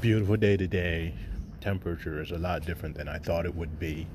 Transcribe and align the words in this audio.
Beautiful 0.00 0.36
day 0.36 0.56
today. 0.56 1.14
Temperature 1.60 2.22
is 2.22 2.30
a 2.30 2.38
lot 2.38 2.64
different 2.64 2.96
than 2.96 3.08
I 3.08 3.18
thought 3.18 3.44
it 3.44 3.54
would 3.54 3.78
be. 3.78 4.06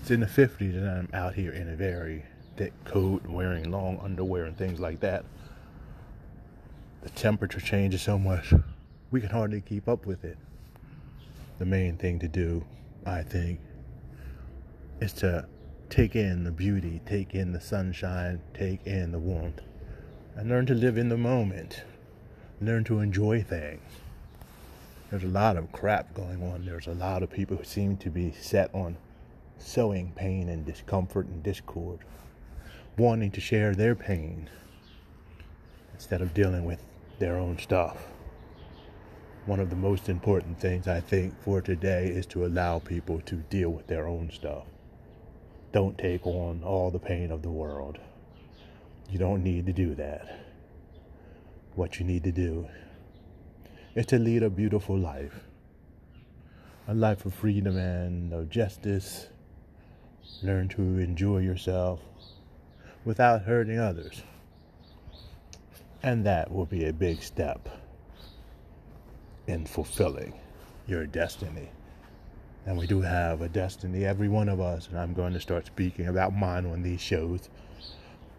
It's 0.00 0.10
in 0.10 0.20
the 0.20 0.26
50s 0.26 0.74
and 0.74 0.88
I'm 0.88 1.08
out 1.12 1.34
here 1.34 1.52
in 1.52 1.68
a 1.68 1.76
very 1.76 2.24
thick 2.56 2.72
coat, 2.84 3.26
wearing 3.26 3.70
long 3.70 3.98
underwear 3.98 4.44
and 4.44 4.56
things 4.56 4.78
like 4.78 5.00
that. 5.00 5.24
The 7.02 7.10
temperature 7.10 7.60
changes 7.60 8.00
so 8.00 8.16
much, 8.16 8.54
we 9.10 9.20
can 9.20 9.28
hardly 9.28 9.60
keep 9.60 9.88
up 9.88 10.06
with 10.06 10.24
it. 10.24 10.38
The 11.58 11.66
main 11.66 11.96
thing 11.96 12.20
to 12.20 12.28
do, 12.28 12.64
I 13.04 13.22
think, 13.22 13.60
is 15.00 15.12
to 15.14 15.46
take 15.90 16.14
in 16.14 16.44
the 16.44 16.52
beauty, 16.52 17.02
take 17.04 17.34
in 17.34 17.52
the 17.52 17.60
sunshine, 17.60 18.40
take 18.54 18.86
in 18.86 19.10
the 19.10 19.18
warmth, 19.18 19.60
and 20.36 20.48
learn 20.48 20.64
to 20.66 20.74
live 20.74 20.96
in 20.96 21.08
the 21.08 21.18
moment. 21.18 21.82
Learn 22.60 22.84
to 22.84 23.00
enjoy 23.00 23.42
things. 23.42 23.82
There's 25.16 25.32
a 25.32 25.34
lot 25.34 25.56
of 25.56 25.72
crap 25.72 26.12
going 26.12 26.42
on. 26.42 26.66
There's 26.66 26.88
a 26.88 26.92
lot 26.92 27.22
of 27.22 27.30
people 27.30 27.56
who 27.56 27.64
seem 27.64 27.96
to 27.96 28.10
be 28.10 28.32
set 28.38 28.68
on 28.74 28.98
sowing 29.56 30.12
pain 30.14 30.50
and 30.50 30.66
discomfort 30.66 31.24
and 31.24 31.42
discord, 31.42 32.00
wanting 32.98 33.30
to 33.30 33.40
share 33.40 33.74
their 33.74 33.94
pain 33.94 34.50
instead 35.94 36.20
of 36.20 36.34
dealing 36.34 36.66
with 36.66 36.82
their 37.18 37.38
own 37.38 37.58
stuff. 37.58 37.96
One 39.46 39.58
of 39.58 39.70
the 39.70 39.76
most 39.76 40.10
important 40.10 40.60
things 40.60 40.86
I 40.86 41.00
think 41.00 41.32
for 41.40 41.62
today 41.62 42.08
is 42.08 42.26
to 42.26 42.44
allow 42.44 42.78
people 42.78 43.22
to 43.22 43.36
deal 43.36 43.70
with 43.70 43.86
their 43.86 44.06
own 44.06 44.30
stuff. 44.30 44.64
Don't 45.72 45.96
take 45.96 46.26
on 46.26 46.62
all 46.62 46.90
the 46.90 46.98
pain 46.98 47.30
of 47.30 47.40
the 47.40 47.48
world. 47.48 47.96
You 49.08 49.18
don't 49.18 49.42
need 49.42 49.64
to 49.64 49.72
do 49.72 49.94
that. 49.94 50.40
What 51.74 51.98
you 51.98 52.04
need 52.04 52.24
to 52.24 52.32
do 52.32 52.68
is 53.96 54.06
to 54.06 54.18
lead 54.18 54.42
a 54.42 54.50
beautiful 54.50 54.96
life. 54.96 55.40
A 56.86 56.94
life 56.94 57.24
of 57.24 57.34
freedom 57.34 57.76
and 57.76 58.32
of 58.32 58.50
justice. 58.50 59.28
Learn 60.42 60.68
to 60.68 60.82
enjoy 60.98 61.38
yourself 61.38 62.00
without 63.04 63.42
hurting 63.42 63.78
others. 63.78 64.22
And 66.02 66.26
that 66.26 66.52
will 66.52 66.66
be 66.66 66.84
a 66.84 66.92
big 66.92 67.22
step 67.22 67.68
in 69.46 69.64
fulfilling 69.64 70.34
your 70.86 71.06
destiny. 71.06 71.70
And 72.66 72.76
we 72.76 72.86
do 72.86 73.00
have 73.00 73.40
a 73.40 73.48
destiny, 73.48 74.04
every 74.04 74.28
one 74.28 74.50
of 74.50 74.60
us. 74.60 74.88
And 74.88 74.98
I'm 74.98 75.14
going 75.14 75.32
to 75.32 75.40
start 75.40 75.66
speaking 75.66 76.08
about 76.08 76.36
mine 76.36 76.66
on 76.66 76.82
these 76.82 77.00
shows, 77.00 77.48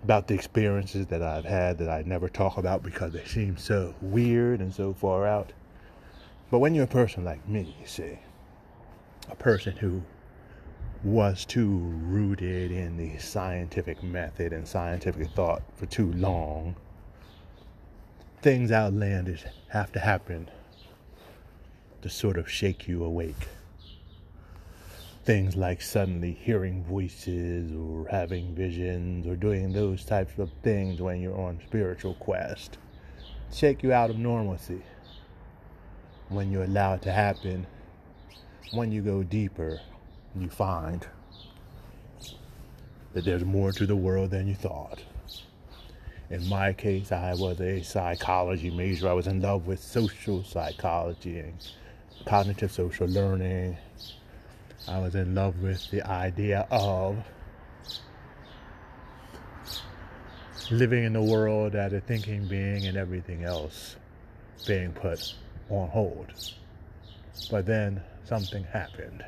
about 0.03 0.27
the 0.27 0.33
experiences 0.33 1.07
that 1.07 1.21
I've 1.21 1.45
had 1.45 1.77
that 1.79 1.89
I 1.89 2.03
never 2.03 2.29
talk 2.29 2.57
about 2.57 2.83
because 2.83 3.13
they 3.13 3.25
seem 3.25 3.57
so 3.57 3.95
weird 4.01 4.59
and 4.61 4.73
so 4.73 4.93
far 4.93 5.25
out. 5.25 5.53
But 6.49 6.59
when 6.59 6.75
you're 6.75 6.85
a 6.85 6.87
person 6.87 7.25
like 7.25 7.47
me, 7.47 7.75
you 7.79 7.87
see, 7.87 8.19
a 9.29 9.35
person 9.35 9.75
who 9.75 10.03
was 11.03 11.45
too 11.45 11.77
rooted 11.77 12.71
in 12.71 12.97
the 12.97 13.17
scientific 13.17 14.01
method 14.01 14.53
and 14.53 14.67
scientific 14.67 15.29
thought 15.31 15.61
for 15.75 15.85
too 15.85 16.11
long, 16.13 16.75
things 18.41 18.71
outlandish 18.71 19.45
have 19.69 19.91
to 19.91 19.99
happen 19.99 20.49
to 22.01 22.09
sort 22.09 22.37
of 22.37 22.49
shake 22.49 22.87
you 22.87 23.03
awake 23.03 23.47
things 25.27 25.57
like 25.57 25.81
suddenly 25.81 26.31
hearing 26.31 26.85
voices 26.85 27.73
or 27.73 28.07
having 28.09 28.55
visions 28.55 29.27
or 29.27 29.35
doing 29.35 29.73
those 29.73 30.05
types 30.05 30.39
of 30.39 30.49
things 30.63 31.01
when 31.01 31.19
you're 31.19 31.37
on 31.37 31.59
spiritual 31.67 32.13
quest. 32.13 32.77
Shake 33.51 33.83
you 33.83 33.91
out 33.91 34.09
of 34.09 34.17
normalcy 34.17 34.81
when 36.29 36.49
you 36.49 36.63
allow 36.63 36.93
it 36.93 37.01
to 37.01 37.11
happen. 37.11 37.67
When 38.71 38.89
you 38.89 39.01
go 39.01 39.21
deeper 39.21 39.81
you 40.33 40.47
find 40.47 41.05
that 43.11 43.25
there's 43.25 43.43
more 43.43 43.73
to 43.73 43.85
the 43.85 43.97
world 43.97 44.31
than 44.31 44.47
you 44.47 44.55
thought. 44.55 45.03
In 46.29 46.47
my 46.47 46.71
case 46.71 47.11
i 47.11 47.33
was 47.33 47.59
a 47.59 47.83
psychology 47.83 48.71
major. 48.71 49.09
I 49.09 49.13
was 49.13 49.27
in 49.27 49.41
love 49.41 49.67
with 49.67 49.83
social 49.83 50.45
psychology 50.45 51.39
and 51.39 51.53
cognitive 52.25 52.71
social 52.71 53.07
learning 53.07 53.77
I 54.87 54.99
was 54.99 55.15
in 55.15 55.35
love 55.35 55.61
with 55.61 55.91
the 55.91 56.01
idea 56.03 56.65
of 56.71 57.17
living 60.71 61.03
in 61.03 61.13
the 61.13 61.21
world 61.21 61.75
as 61.75 61.91
a 61.91 61.99
thinking 61.99 62.47
being 62.47 62.87
and 62.87 62.97
everything 62.97 63.43
else 63.43 63.97
being 64.65 64.91
put 64.93 65.33
on 65.69 65.89
hold. 65.89 66.33
But 67.51 67.65
then 67.65 68.01
something 68.23 68.63
happened. 68.63 69.23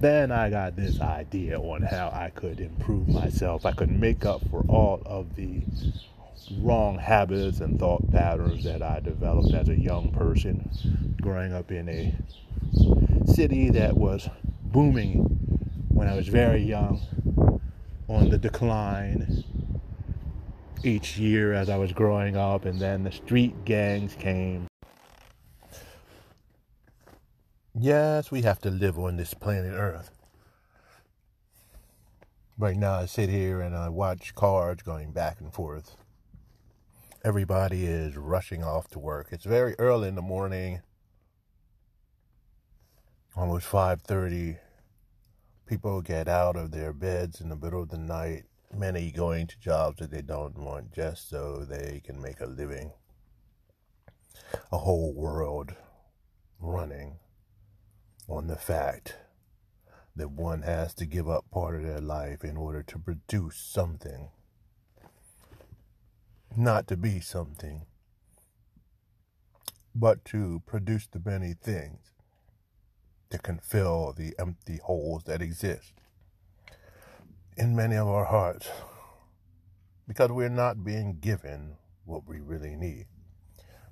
Then 0.00 0.32
I 0.32 0.50
got 0.50 0.76
this 0.76 1.00
idea 1.00 1.58
on 1.58 1.82
how 1.82 2.08
I 2.12 2.30
could 2.30 2.58
improve 2.60 3.08
myself. 3.08 3.66
I 3.66 3.72
could 3.72 3.90
make 3.90 4.24
up 4.24 4.40
for 4.50 4.64
all 4.68 5.02
of 5.04 5.36
the 5.36 5.62
wrong 6.58 6.98
habits 6.98 7.60
and 7.60 7.78
thought 7.78 8.10
patterns 8.10 8.64
that 8.64 8.82
I 8.82 9.00
developed 9.00 9.52
as 9.54 9.68
a 9.68 9.78
young 9.78 10.10
person 10.10 11.16
growing 11.20 11.52
up 11.52 11.70
in 11.70 11.88
a 11.88 12.14
city 13.26 13.70
that 13.70 13.96
was 13.96 14.28
booming 14.72 15.24
when 15.88 16.08
I 16.08 16.14
was 16.14 16.28
very 16.28 16.62
young, 16.62 17.00
on 18.08 18.28
the 18.30 18.38
decline 18.38 19.44
each 20.82 21.18
year 21.18 21.52
as 21.52 21.68
I 21.68 21.76
was 21.76 21.92
growing 21.92 22.36
up, 22.36 22.64
and 22.64 22.80
then 22.80 23.04
the 23.04 23.12
street 23.12 23.64
gangs 23.64 24.14
came. 24.14 24.66
Yes, 27.74 28.30
we 28.30 28.42
have 28.42 28.58
to 28.60 28.70
live 28.70 28.98
on 28.98 29.16
this 29.16 29.34
planet 29.34 29.72
Earth. 29.74 30.10
Right 32.58 32.76
now, 32.76 32.94
I 32.94 33.06
sit 33.06 33.30
here 33.30 33.60
and 33.60 33.76
I 33.76 33.88
watch 33.88 34.34
cars 34.34 34.78
going 34.84 35.12
back 35.12 35.40
and 35.40 35.52
forth. 35.52 35.96
Everybody 37.24 37.86
is 37.86 38.16
rushing 38.16 38.64
off 38.64 38.88
to 38.88 38.98
work. 38.98 39.28
It's 39.30 39.44
very 39.44 39.74
early 39.78 40.08
in 40.08 40.14
the 40.14 40.22
morning 40.22 40.80
almost 43.36 43.66
5:30 43.66 44.58
people 45.66 46.02
get 46.02 46.28
out 46.28 46.56
of 46.56 46.72
their 46.72 46.92
beds 46.92 47.40
in 47.40 47.48
the 47.48 47.56
middle 47.56 47.82
of 47.82 47.90
the 47.90 47.98
night. 47.98 48.44
Many 48.72 49.10
going 49.10 49.46
to 49.48 49.58
jobs 49.58 49.98
that 49.98 50.10
they 50.10 50.22
don't 50.22 50.58
want 50.58 50.92
just 50.92 51.28
so 51.28 51.64
they 51.64 52.00
can 52.04 52.20
make 52.20 52.40
a 52.40 52.46
living. 52.46 52.92
A 54.72 54.78
whole 54.78 55.12
world 55.12 55.74
running 56.58 57.18
on 58.28 58.46
the 58.46 58.56
fact 58.56 59.16
that 60.14 60.30
one 60.30 60.62
has 60.62 60.94
to 60.94 61.06
give 61.06 61.28
up 61.28 61.50
part 61.50 61.76
of 61.76 61.82
their 61.82 62.00
life 62.00 62.44
in 62.44 62.56
order 62.56 62.82
to 62.82 62.98
produce 62.98 63.56
something. 63.56 64.30
Not 66.56 66.86
to 66.88 66.96
be 66.96 67.20
something 67.20 67.86
but 69.94 70.24
to 70.24 70.62
produce 70.66 71.06
the 71.06 71.20
many 71.24 71.52
things 71.52 72.12
that 73.30 73.42
can 73.42 73.58
fill 73.58 74.12
the 74.16 74.34
empty 74.38 74.78
holes 74.82 75.24
that 75.24 75.40
exist 75.40 75.92
in 77.56 77.74
many 77.74 77.96
of 77.96 78.08
our 78.08 78.26
hearts 78.26 78.68
because 80.06 80.30
we're 80.30 80.48
not 80.48 80.84
being 80.84 81.18
given 81.20 81.76
what 82.04 82.26
we 82.26 82.40
really 82.40 82.74
need. 82.74 83.06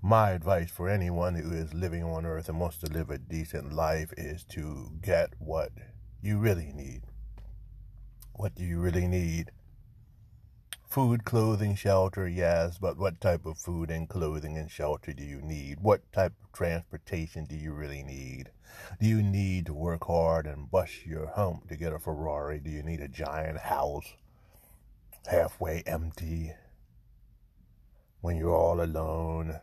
My 0.02 0.30
advice 0.30 0.70
for 0.70 0.88
anyone 0.88 1.34
who 1.34 1.52
is 1.52 1.74
living 1.74 2.02
on 2.04 2.24
earth 2.26 2.48
and 2.48 2.60
wants 2.60 2.78
to 2.78 2.92
live 2.92 3.10
a 3.10 3.18
decent 3.18 3.72
life 3.72 4.12
is 4.16 4.44
to 4.44 4.90
get 5.02 5.30
what 5.38 5.70
you 6.20 6.38
really 6.38 6.72
need. 6.72 7.02
What 8.34 8.54
do 8.54 8.64
you 8.64 8.78
really 8.80 9.06
need? 9.06 9.50
Food, 10.88 11.26
clothing, 11.26 11.74
shelter, 11.74 12.26
yes, 12.26 12.78
but 12.78 12.96
what 12.96 13.20
type 13.20 13.44
of 13.44 13.58
food 13.58 13.90
and 13.90 14.08
clothing 14.08 14.56
and 14.56 14.70
shelter 14.70 15.12
do 15.12 15.22
you 15.22 15.42
need? 15.42 15.80
What 15.80 16.10
type 16.14 16.32
of 16.42 16.50
transportation 16.50 17.44
do 17.44 17.56
you 17.56 17.74
really 17.74 18.02
need? 18.02 18.50
Do 18.98 19.06
you 19.06 19.22
need 19.22 19.66
to 19.66 19.74
work 19.74 20.06
hard 20.06 20.46
and 20.46 20.70
bust 20.70 21.04
your 21.04 21.26
hump 21.26 21.68
to 21.68 21.76
get 21.76 21.92
a 21.92 21.98
Ferrari? 21.98 22.58
Do 22.58 22.70
you 22.70 22.82
need 22.82 23.00
a 23.00 23.08
giant 23.08 23.58
house 23.58 24.14
halfway 25.26 25.82
empty 25.86 26.54
when 28.22 28.38
you're 28.38 28.56
all 28.56 28.80
alone? 28.80 29.60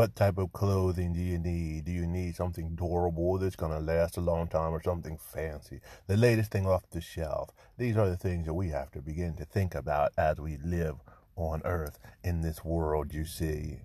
What 0.00 0.16
type 0.16 0.38
of 0.38 0.54
clothing 0.54 1.12
do 1.12 1.20
you 1.20 1.38
need? 1.38 1.84
Do 1.84 1.92
you 1.92 2.06
need 2.06 2.34
something 2.34 2.74
durable 2.74 3.36
that's 3.36 3.54
going 3.54 3.72
to 3.72 3.80
last 3.80 4.16
a 4.16 4.22
long 4.22 4.48
time 4.48 4.72
or 4.72 4.82
something 4.82 5.18
fancy? 5.18 5.82
The 6.06 6.16
latest 6.16 6.50
thing 6.50 6.66
off 6.66 6.88
the 6.88 7.02
shelf. 7.02 7.50
These 7.76 7.98
are 7.98 8.08
the 8.08 8.16
things 8.16 8.46
that 8.46 8.54
we 8.54 8.70
have 8.70 8.90
to 8.92 9.02
begin 9.02 9.34
to 9.34 9.44
think 9.44 9.74
about 9.74 10.12
as 10.16 10.40
we 10.40 10.56
live 10.64 10.94
on 11.36 11.60
earth 11.66 11.98
in 12.24 12.40
this 12.40 12.64
world, 12.64 13.12
you 13.12 13.26
see. 13.26 13.80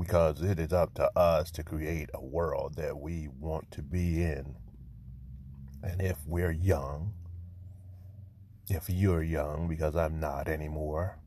Because 0.00 0.40
it 0.40 0.58
is 0.58 0.72
up 0.72 0.94
to 0.94 1.10
us 1.14 1.50
to 1.50 1.62
create 1.62 2.08
a 2.14 2.24
world 2.24 2.76
that 2.76 2.98
we 2.98 3.28
want 3.28 3.70
to 3.72 3.82
be 3.82 4.22
in. 4.22 4.56
And 5.82 6.00
if 6.00 6.16
we're 6.26 6.50
young, 6.50 7.12
if 8.70 8.88
you're 8.88 9.22
young, 9.22 9.68
because 9.68 9.96
I'm 9.96 10.18
not 10.18 10.48
anymore, 10.48 11.18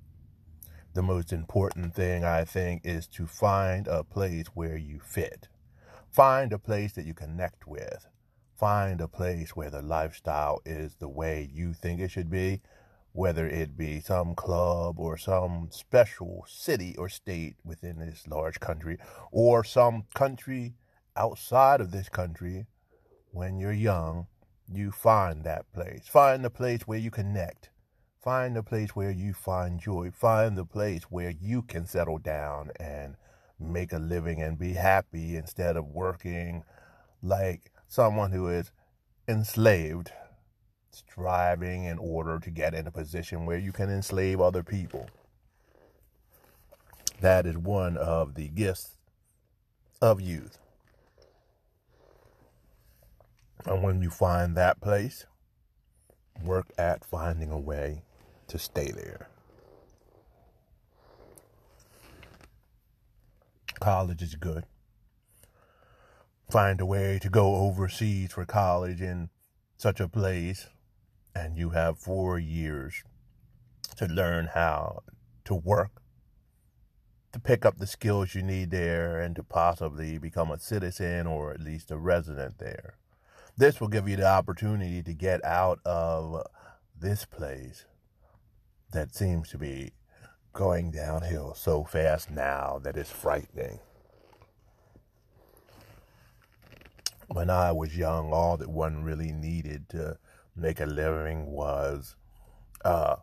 the 0.99 1.03
most 1.03 1.31
important 1.31 1.95
thing, 1.95 2.25
I 2.25 2.43
think, 2.43 2.81
is 2.83 3.07
to 3.07 3.25
find 3.25 3.87
a 3.87 4.03
place 4.03 4.47
where 4.47 4.75
you 4.75 4.99
fit. 4.99 5.47
Find 6.11 6.51
a 6.51 6.59
place 6.59 6.91
that 6.91 7.05
you 7.05 7.13
connect 7.13 7.65
with. 7.65 8.05
Find 8.57 8.99
a 8.99 9.07
place 9.07 9.55
where 9.55 9.69
the 9.69 9.81
lifestyle 9.81 10.59
is 10.65 10.95
the 10.95 11.07
way 11.07 11.49
you 11.53 11.71
think 11.71 12.01
it 12.01 12.11
should 12.11 12.29
be, 12.29 12.59
whether 13.13 13.47
it 13.47 13.77
be 13.77 14.01
some 14.01 14.35
club 14.35 14.99
or 14.99 15.15
some 15.15 15.69
special 15.71 16.43
city 16.49 16.97
or 16.97 17.07
state 17.07 17.55
within 17.63 17.99
this 17.99 18.27
large 18.27 18.59
country, 18.59 18.97
or 19.31 19.63
some 19.63 20.03
country 20.13 20.73
outside 21.15 21.79
of 21.79 21.91
this 21.91 22.09
country. 22.09 22.65
When 23.31 23.57
you're 23.57 23.71
young, 23.71 24.27
you 24.69 24.91
find 24.91 25.45
that 25.45 25.71
place. 25.71 26.09
Find 26.09 26.43
the 26.43 26.49
place 26.49 26.81
where 26.81 26.99
you 26.99 27.09
connect. 27.09 27.69
Find 28.21 28.53
the 28.53 28.63
place 28.63 28.95
where 28.97 29.11
you 29.11 29.33
find 29.33 29.79
joy. 29.79 30.11
Find 30.11 30.57
the 30.57 30.65
place 30.65 31.03
where 31.03 31.29
you 31.29 31.61
can 31.61 31.85
settle 31.85 32.17
down 32.17 32.71
and 32.77 33.15
make 33.57 33.93
a 33.93 33.97
living 33.97 34.41
and 34.41 34.59
be 34.59 34.73
happy 34.73 35.37
instead 35.37 35.77
of 35.77 35.85
working 35.87 36.63
like 37.23 37.71
someone 37.87 38.31
who 38.31 38.49
is 38.49 38.71
enslaved, 39.27 40.11
striving 40.91 41.85
in 41.85 41.97
order 41.97 42.39
to 42.39 42.49
get 42.49 42.73
in 42.73 42.87
a 42.87 42.91
position 42.91 43.45
where 43.45 43.57
you 43.57 43.71
can 43.71 43.89
enslave 43.89 44.41
other 44.41 44.63
people. 44.63 45.09
That 47.21 47.45
is 47.45 47.57
one 47.57 47.95
of 47.95 48.35
the 48.35 48.49
gifts 48.49 48.97
of 50.01 50.19
youth. 50.19 50.57
And 53.65 53.81
when 53.81 54.01
you 54.01 54.09
find 54.09 54.57
that 54.57 54.81
place, 54.81 55.25
work 56.43 56.67
at 56.77 57.05
finding 57.05 57.51
a 57.51 57.59
way 57.59 58.03
to 58.49 58.59
stay 58.59 58.91
there. 58.91 59.29
College 63.79 64.21
is 64.21 64.35
good. 64.35 64.65
Find 66.51 66.81
a 66.81 66.85
way 66.85 67.19
to 67.21 67.29
go 67.29 67.55
overseas 67.55 68.33
for 68.33 68.45
college 68.45 69.01
in 69.01 69.29
such 69.77 69.99
a 69.99 70.07
place, 70.07 70.67
and 71.33 71.57
you 71.57 71.69
have 71.69 71.97
four 71.99 72.37
years 72.37 73.03
to 73.95 74.07
learn 74.07 74.49
how 74.53 75.03
to 75.45 75.55
work, 75.55 76.01
to 77.31 77.39
pick 77.39 77.65
up 77.65 77.77
the 77.77 77.87
skills 77.87 78.35
you 78.35 78.41
need 78.41 78.71
there, 78.71 79.21
and 79.21 79.35
to 79.35 79.43
possibly 79.43 80.17
become 80.17 80.51
a 80.51 80.59
citizen 80.59 81.27
or 81.27 81.53
at 81.53 81.61
least 81.61 81.91
a 81.91 81.97
resident 81.97 82.57
there. 82.57 82.95
This 83.55 83.79
will 83.79 83.87
give 83.87 84.09
you 84.09 84.15
the 84.17 84.27
opportunity 84.27 85.03
to 85.03 85.13
get 85.13 85.43
out 85.45 85.79
of 85.85 86.43
this 86.99 87.25
place 87.25 87.85
that 88.91 89.13
seems 89.13 89.49
to 89.49 89.57
be 89.57 89.91
going 90.53 90.91
downhill 90.91 91.53
so 91.53 91.83
fast 91.83 92.31
now 92.31 92.79
that 92.83 92.97
it's 92.97 93.11
frightening. 93.11 93.79
When 97.27 97.49
I 97.49 97.71
was 97.71 97.95
young, 97.95 98.33
all 98.33 98.57
that 98.57 98.69
one 98.69 99.03
really 99.03 99.31
needed 99.31 99.87
to 99.89 100.17
make 100.55 100.79
a 100.79 100.85
living 100.85 101.45
was 101.45 102.15
a 102.81 103.17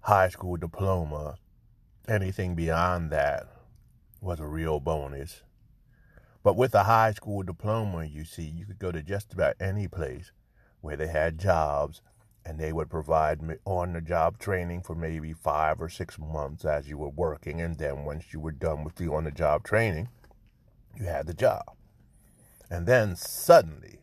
high 0.00 0.28
school 0.28 0.56
diploma. 0.56 1.36
Anything 2.06 2.54
beyond 2.54 3.10
that 3.10 3.46
was 4.20 4.40
a 4.40 4.46
real 4.46 4.80
bonus. 4.80 5.42
But 6.42 6.56
with 6.56 6.74
a 6.74 6.84
high 6.84 7.12
school 7.12 7.42
diploma, 7.42 8.04
you 8.04 8.24
see, 8.24 8.44
you 8.44 8.66
could 8.66 8.78
go 8.78 8.92
to 8.92 9.02
just 9.02 9.32
about 9.32 9.54
any 9.60 9.88
place 9.88 10.30
where 10.80 10.96
they 10.96 11.08
had 11.08 11.38
jobs 11.38 12.02
and 12.48 12.58
they 12.58 12.72
would 12.72 12.88
provide 12.88 13.40
on 13.66 13.92
the 13.92 14.00
job 14.00 14.38
training 14.38 14.80
for 14.80 14.94
maybe 14.94 15.34
five 15.34 15.82
or 15.82 15.88
six 15.90 16.18
months 16.18 16.64
as 16.64 16.88
you 16.88 16.96
were 16.96 17.10
working. 17.10 17.60
And 17.60 17.76
then 17.76 18.06
once 18.06 18.32
you 18.32 18.40
were 18.40 18.52
done 18.52 18.84
with 18.84 18.94
the 18.94 19.12
on 19.12 19.24
the 19.24 19.30
job 19.30 19.64
training, 19.64 20.08
you 20.96 21.04
had 21.04 21.26
the 21.26 21.34
job. 21.34 21.76
And 22.70 22.86
then 22.86 23.16
suddenly, 23.16 24.00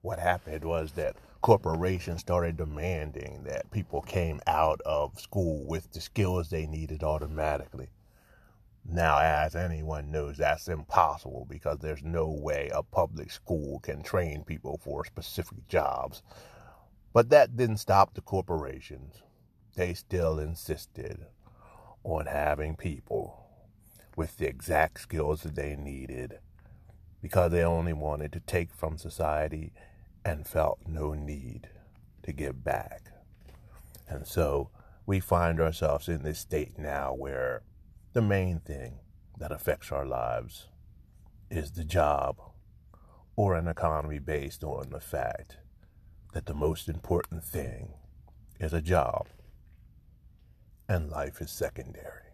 what 0.00 0.18
happened 0.18 0.64
was 0.64 0.92
that 0.92 1.16
corporations 1.42 2.22
started 2.22 2.56
demanding 2.56 3.44
that 3.44 3.70
people 3.70 4.00
came 4.00 4.40
out 4.46 4.80
of 4.86 5.20
school 5.20 5.66
with 5.66 5.92
the 5.92 6.00
skills 6.00 6.48
they 6.48 6.64
needed 6.64 7.02
automatically. 7.02 7.88
Now, 8.86 9.18
as 9.18 9.54
anyone 9.54 10.10
knows, 10.10 10.38
that's 10.38 10.68
impossible 10.68 11.46
because 11.50 11.80
there's 11.80 12.02
no 12.02 12.30
way 12.30 12.70
a 12.72 12.82
public 12.82 13.30
school 13.30 13.80
can 13.80 14.02
train 14.02 14.42
people 14.42 14.80
for 14.82 15.04
specific 15.04 15.68
jobs 15.68 16.22
but 17.14 17.30
that 17.30 17.56
didn't 17.56 17.78
stop 17.78 18.12
the 18.12 18.20
corporations. 18.20 19.22
They 19.76 19.94
still 19.94 20.38
insisted 20.40 21.26
on 22.02 22.26
having 22.26 22.76
people 22.76 23.46
with 24.16 24.36
the 24.36 24.48
exact 24.48 25.00
skills 25.00 25.42
that 25.42 25.54
they 25.54 25.76
needed 25.76 26.40
because 27.22 27.52
they 27.52 27.62
only 27.62 27.92
wanted 27.92 28.32
to 28.32 28.40
take 28.40 28.74
from 28.74 28.98
society 28.98 29.72
and 30.24 30.46
felt 30.46 30.80
no 30.86 31.14
need 31.14 31.68
to 32.24 32.32
give 32.32 32.64
back. 32.64 33.12
And 34.08 34.26
so 34.26 34.70
we 35.06 35.20
find 35.20 35.60
ourselves 35.60 36.08
in 36.08 36.22
this 36.22 36.40
state 36.40 36.78
now 36.78 37.14
where 37.14 37.62
the 38.12 38.22
main 38.22 38.58
thing 38.58 38.98
that 39.38 39.52
affects 39.52 39.92
our 39.92 40.04
lives 40.04 40.68
is 41.48 41.72
the 41.72 41.84
job 41.84 42.36
or 43.36 43.54
an 43.54 43.68
economy 43.68 44.18
based 44.18 44.64
on 44.64 44.90
the 44.90 45.00
fact 45.00 45.58
that 46.34 46.46
the 46.46 46.54
most 46.54 46.88
important 46.88 47.44
thing 47.44 47.94
is 48.58 48.72
a 48.72 48.82
job 48.82 49.28
and 50.88 51.08
life 51.08 51.40
is 51.40 51.48
secondary. 51.48 52.32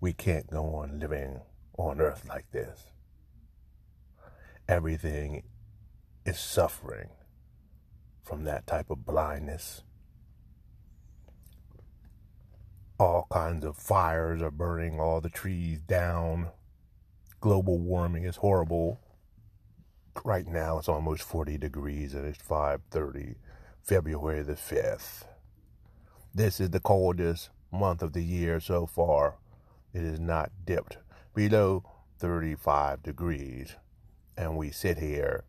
We 0.00 0.12
can't 0.12 0.48
go 0.48 0.76
on 0.76 1.00
living 1.00 1.40
on 1.76 2.00
earth 2.00 2.24
like 2.28 2.52
this. 2.52 2.84
Everything 4.68 5.42
is 6.24 6.38
suffering 6.38 7.08
from 8.22 8.44
that 8.44 8.68
type 8.68 8.88
of 8.88 9.04
blindness. 9.04 9.82
All 13.00 13.26
kinds 13.32 13.64
of 13.64 13.76
fires 13.76 14.40
are 14.42 14.52
burning 14.52 15.00
all 15.00 15.20
the 15.20 15.28
trees 15.28 15.80
down. 15.80 16.50
Global 17.40 17.78
warming 17.78 18.24
is 18.24 18.36
horrible 18.36 19.00
right 20.24 20.46
now 20.46 20.78
it's 20.78 20.88
almost 20.88 21.22
40 21.22 21.58
degrees 21.58 22.14
and 22.14 22.26
it's 22.26 22.38
5:30 22.38 23.36
February 23.82 24.42
the 24.42 24.56
5th. 24.56 25.24
This 26.34 26.60
is 26.60 26.70
the 26.70 26.80
coldest 26.80 27.50
month 27.72 28.02
of 28.02 28.12
the 28.12 28.22
year 28.22 28.60
so 28.60 28.86
far. 28.86 29.36
It 29.92 30.02
is 30.02 30.20
not 30.20 30.52
dipped 30.64 30.98
below 31.34 31.84
35 32.18 33.02
degrees 33.02 33.76
and 34.36 34.56
we 34.56 34.70
sit 34.70 34.98
here 34.98 35.44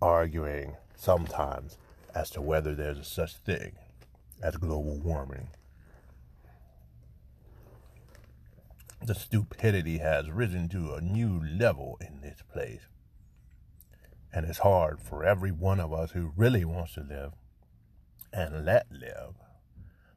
arguing 0.00 0.76
sometimes 0.96 1.76
as 2.14 2.30
to 2.30 2.40
whether 2.40 2.74
there's 2.74 2.98
a 2.98 3.04
such 3.04 3.36
thing 3.36 3.76
as 4.42 4.56
global 4.56 4.98
warming. 4.98 5.48
The 9.04 9.14
stupidity 9.14 9.98
has 9.98 10.30
risen 10.30 10.68
to 10.70 10.94
a 10.94 11.00
new 11.00 11.40
level 11.40 11.98
in 12.00 12.20
this 12.20 12.42
place. 12.52 12.82
And 14.32 14.46
it's 14.46 14.58
hard 14.58 15.00
for 15.00 15.24
every 15.24 15.52
one 15.52 15.80
of 15.80 15.92
us 15.92 16.12
who 16.12 16.32
really 16.36 16.64
wants 16.64 16.94
to 16.94 17.00
live 17.00 17.32
and 18.32 18.64
let 18.64 18.86
live 18.90 19.34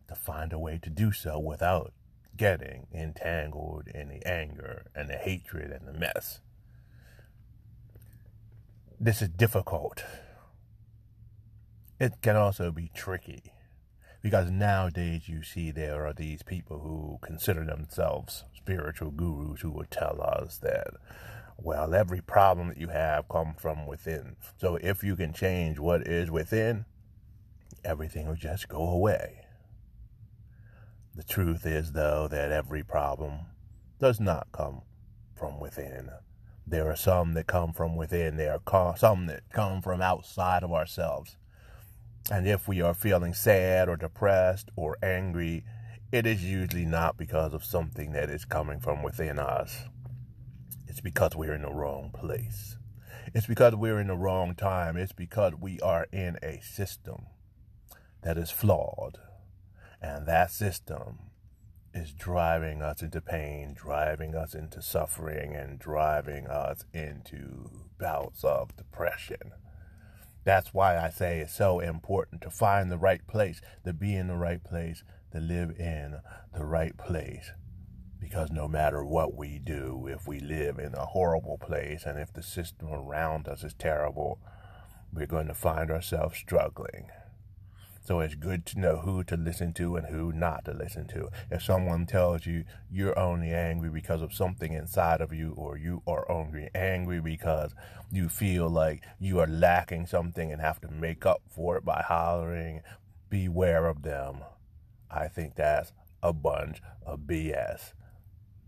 to 0.08 0.16
find 0.16 0.52
a 0.52 0.60
way 0.60 0.78
to 0.82 0.90
do 0.90 1.12
so 1.12 1.40
without 1.40 1.94
getting 2.36 2.88
entangled 2.94 3.88
in 3.88 4.10
the 4.10 4.26
anger 4.28 4.88
and 4.96 5.10
the 5.10 5.18
hatred 5.18 5.72
and 5.72 5.88
the 5.88 5.98
mess. 5.98 6.40
This 9.00 9.22
is 9.22 9.30
difficult. 9.30 10.04
It 12.00 12.22
can 12.22 12.36
also 12.36 12.72
be 12.72 12.92
tricky 12.94 13.54
because 14.22 14.52
nowadays 14.52 15.28
you 15.28 15.44
see 15.44 15.72
there 15.72 16.06
are 16.06 16.14
these 16.14 16.44
people 16.44 16.80
who 16.80 17.18
consider 17.22 17.66
themselves 17.66 18.44
spiritual 18.56 19.12
gurus 19.12 19.62
who 19.62 19.72
will 19.72 19.86
tell 19.90 20.22
us 20.22 20.58
that 20.58 20.88
well, 21.64 21.94
every 21.94 22.22
problem 22.22 22.70
that 22.70 22.78
you 22.78 22.88
have 22.88 23.28
comes 23.30 23.60
from 23.60 23.86
within. 23.86 24.36
So 24.58 24.78
if 24.78 25.04
you 25.04 25.16
can 25.16 25.34
change 25.34 25.80
what 25.80 26.08
is 26.08 26.32
within, 26.32 26.86
everything 27.84 28.28
will 28.28 28.36
just 28.36 28.68
go 28.68 28.88
away. 28.90 29.46
The 31.16 31.24
truth 31.24 31.66
is, 31.66 31.92
though, 31.92 32.28
that 32.30 32.52
every 32.52 32.84
problem 32.84 33.42
does 34.00 34.20
not 34.20 34.48
come 34.52 34.82
from 35.36 35.60
within. 35.60 36.10
There 36.66 36.90
are 36.90 36.96
some 36.96 37.34
that 37.34 37.48
come 37.48 37.74
from 37.74 37.96
within. 37.96 38.38
There 38.38 38.58
are 38.66 38.98
some 38.98 39.26
that 39.26 39.50
come 39.52 39.82
from 39.82 40.02
outside 40.02 40.64
of 40.64 40.72
ourselves. 40.72 41.36
And 42.32 42.48
if 42.48 42.68
we 42.68 42.82
are 42.82 42.94
feeling 42.94 43.34
sad 43.34 43.90
or 43.90 43.98
depressed 43.98 44.70
or 44.76 44.98
angry, 45.04 45.66
it 46.12 46.26
is 46.26 46.44
usually 46.44 46.86
not 46.86 47.18
because 47.18 47.54
of 47.54 47.66
something 47.66 48.14
that 48.14 48.30
is 48.30 48.46
coming 48.46 48.80
from 48.80 49.04
within 49.04 49.40
us. 49.40 49.86
It's 50.92 51.00
because 51.00 51.38
we're 51.38 51.54
in 51.54 51.62
the 51.62 51.72
wrong 51.72 52.12
place. 52.14 52.76
It's 53.34 53.48
because 53.48 53.74
we're 53.78 54.02
in 54.02 54.08
the 54.08 54.18
wrong 54.18 54.56
time. 54.56 54.98
It's 54.98 55.14
because 55.14 55.54
we 55.58 55.80
are 55.80 56.06
in 56.12 56.38
a 56.44 56.60
system 56.62 57.28
that 58.24 58.38
is 58.38 58.52
flawed. 58.52 59.18
And 60.02 60.28
that 60.28 60.52
system 60.52 61.32
is 61.94 62.12
driving 62.12 62.82
us 62.82 63.02
into 63.02 63.22
pain, 63.22 63.74
driving 63.74 64.36
us 64.36 64.54
into 64.54 64.82
suffering, 64.82 65.56
and 65.56 65.80
driving 65.80 66.48
us 66.48 66.84
into 66.94 67.72
bouts 67.98 68.44
of 68.44 68.76
depression. 68.76 69.54
That's 70.44 70.74
why 70.74 70.98
I 70.98 71.10
say 71.10 71.40
it's 71.40 71.56
so 71.56 71.80
important 71.80 72.42
to 72.42 72.50
find 72.50 72.92
the 72.92 72.98
right 72.98 73.26
place, 73.28 73.62
to 73.86 73.94
be 73.94 74.14
in 74.14 74.28
the 74.28 74.36
right 74.36 74.62
place, 74.62 75.06
to 75.32 75.40
live 75.40 75.80
in 75.80 76.20
the 76.54 76.66
right 76.66 76.98
place. 76.98 77.54
Because 78.22 78.52
no 78.52 78.68
matter 78.68 79.04
what 79.04 79.36
we 79.36 79.60
do, 79.60 80.08
if 80.08 80.28
we 80.28 80.40
live 80.40 80.78
in 80.78 80.94
a 80.94 81.08
horrible 81.08 81.58
place 81.58 82.06
and 82.06 82.20
if 82.20 82.32
the 82.32 82.44
system 82.44 82.90
around 82.94 83.48
us 83.48 83.64
is 83.64 83.74
terrible, 83.74 84.40
we're 85.12 85.26
going 85.26 85.48
to 85.48 85.54
find 85.54 85.90
ourselves 85.92 86.38
struggling. 86.38 87.10
So 88.04 88.20
it's 88.20 88.36
good 88.36 88.66
to 88.68 88.80
know 88.80 88.98
who 88.98 89.24
to 89.26 89.38
listen 89.38 89.74
to 89.74 89.96
and 89.96 90.08
who 90.08 90.32
not 90.32 90.66
to 90.66 90.74
listen 90.74 91.08
to. 91.10 91.30
If 91.50 91.64
someone 91.64 92.06
tells 92.06 92.46
you 92.46 92.64
you're 92.90 93.18
only 93.18 93.52
angry 93.52 93.90
because 93.90 94.22
of 94.22 94.34
something 94.34 94.74
inside 94.74 95.22
of 95.22 95.34
you, 95.34 95.54
or 95.56 95.78
you 95.78 96.02
are 96.08 96.30
only 96.32 96.70
angry 96.74 97.22
because 97.22 97.74
you 98.12 98.30
feel 98.30 98.70
like 98.70 99.04
you 99.20 99.40
are 99.40 99.48
lacking 99.48 100.08
something 100.08 100.52
and 100.52 100.62
have 100.62 100.82
to 100.82 100.92
make 100.92 101.26
up 101.26 101.42
for 101.50 101.78
it 101.78 101.86
by 101.86 102.04
hollering, 102.08 102.82
beware 103.30 103.88
of 103.88 104.02
them. 104.02 104.40
I 105.10 105.28
think 105.28 105.56
that's 105.56 105.92
a 106.24 106.34
bunch 106.34 106.82
of 107.06 107.22
BS. 107.22 107.94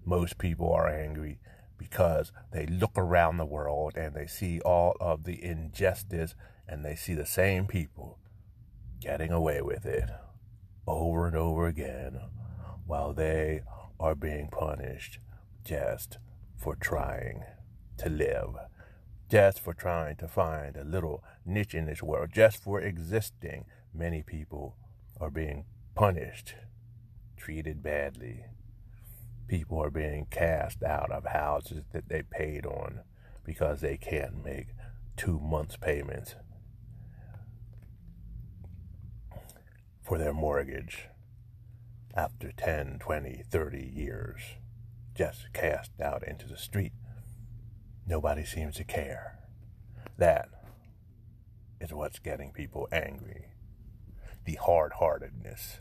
Most 0.05 0.38
people 0.38 0.72
are 0.72 0.88
angry 0.88 1.39
because 1.77 2.31
they 2.51 2.65
look 2.65 2.91
around 2.98 3.38
the 3.38 3.45
world 3.45 3.93
and 3.95 4.13
they 4.13 4.27
see 4.27 4.60
all 4.62 4.95
of 5.00 5.24
the 5.24 5.43
injustice 5.43 6.36
and 6.67 6.83
they 6.83 6.95
see 6.95 7.13
the 7.13 7.25
same 7.25 7.67
people 7.67 8.19
getting 9.00 9.31
away 9.31 9.62
with 9.62 9.86
it 9.86 10.10
over 10.88 11.27
and 11.27 11.36
over 11.36 11.67
again 11.67 12.19
while 12.86 13.13
they 13.13 13.62
are 14.00 14.15
being 14.15 14.50
punished 14.50 15.19
just 15.63 16.17
for 16.57 16.75
trying 16.75 17.43
to 17.98 18.10
live, 18.10 18.55
just 19.29 19.60
for 19.60 19.74
trying 19.74 20.15
to 20.17 20.27
find 20.27 20.75
a 20.75 20.83
little 20.83 21.24
niche 21.45 21.74
in 21.74 21.86
this 21.86 22.03
world, 22.03 22.29
just 22.33 22.62
for 22.62 22.81
existing. 22.81 23.65
Many 23.93 24.24
people 24.24 24.75
are 25.19 25.29
being 25.29 25.65
punished, 25.95 26.55
treated 27.38 27.83
badly. 27.83 28.45
People 29.47 29.81
are 29.81 29.89
being 29.89 30.27
cast 30.31 30.83
out 30.83 31.12
of 31.12 31.25
houses 31.25 31.83
that 31.91 32.09
they 32.09 32.23
paid 32.23 32.65
on 32.65 33.01
because 33.45 33.81
they 33.81 33.97
can't 33.97 34.43
make 34.43 34.67
two 35.17 35.39
months' 35.39 35.77
payments 35.77 36.35
for 40.01 40.17
their 40.17 40.33
mortgage 40.33 41.09
after 42.15 42.51
10, 42.51 43.00
20, 43.00 43.43
30 43.50 43.91
years, 43.93 44.41
just 45.15 45.51
cast 45.53 45.91
out 46.00 46.27
into 46.27 46.47
the 46.47 46.57
street. 46.57 46.93
Nobody 48.05 48.43
seems 48.43 48.75
to 48.75 48.83
care. 48.83 49.39
That 50.17 50.50
is 51.79 51.93
what's 51.93 52.19
getting 52.19 52.51
people 52.51 52.88
angry. 52.91 53.47
The 54.45 54.55
hard 54.55 54.93
heartedness, 54.93 55.79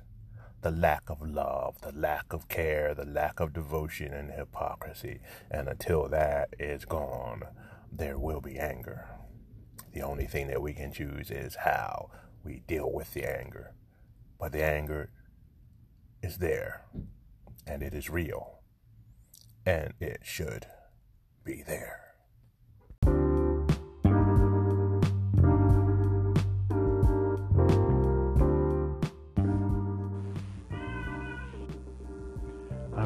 the 0.63 0.71
lack 0.71 1.11
of 1.11 1.21
love, 1.21 1.81
the 1.83 1.93
lack 1.93 2.33
of 2.33 2.49
care, 2.49 2.95
the 2.95 3.05
lack 3.05 3.41
of 3.41 3.53
devotion 3.53 4.15
and 4.15 4.31
hypocrisy. 4.31 5.21
And 5.51 5.69
until 5.69 6.09
that 6.09 6.55
is 6.59 6.85
gone, 6.85 7.43
there 7.91 8.19
will 8.19 8.41
be 8.41 8.59
anger. 8.59 9.09
The 9.93 10.03
only 10.03 10.27
thing 10.27 10.47
that 10.47 10.63
we 10.63 10.73
can 10.73 10.93
choose 10.93 11.31
is 11.31 11.57
how 11.57 12.11
we 12.45 12.63
deal 12.67 12.91
with 12.91 13.13
the 13.13 13.25
anger. 13.25 13.75
But 14.39 14.53
the 14.53 14.65
anger 14.65 15.11
is 16.23 16.39
there 16.39 16.87
and 17.67 17.83
it 17.83 17.93
is 17.93 18.09
real 18.09 18.61
and 19.67 19.95
it 20.01 20.21
should 20.23 20.67
be 21.45 21.63
there. 21.67 22.12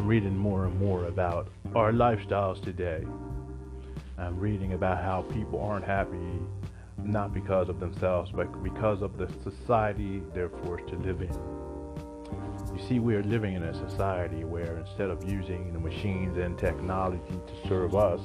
Reading 0.06 0.36
more 0.36 0.66
and 0.66 0.78
more 0.78 1.06
about 1.06 1.48
our 1.74 1.90
lifestyles 1.90 2.62
today. 2.62 3.04
I'm 4.16 4.38
reading 4.38 4.74
about 4.74 5.02
how 5.02 5.22
people 5.22 5.60
aren't 5.60 5.84
happy 5.84 6.38
not 7.02 7.34
because 7.34 7.68
of 7.68 7.80
themselves, 7.80 8.30
but 8.30 8.62
because 8.62 9.02
of 9.02 9.18
the 9.18 9.28
society 9.42 10.22
they're 10.32 10.48
forced 10.62 10.86
to 10.90 10.96
live 10.98 11.22
in. 11.22 11.34
You 12.72 12.86
see, 12.88 13.00
we 13.00 13.16
are 13.16 13.24
living 13.24 13.54
in 13.54 13.64
a 13.64 13.74
society 13.90 14.44
where 14.44 14.76
instead 14.76 15.10
of 15.10 15.28
using 15.28 15.72
the 15.72 15.80
machines 15.80 16.38
and 16.38 16.56
technology 16.56 17.20
to 17.28 17.68
serve 17.68 17.96
us, 17.96 18.20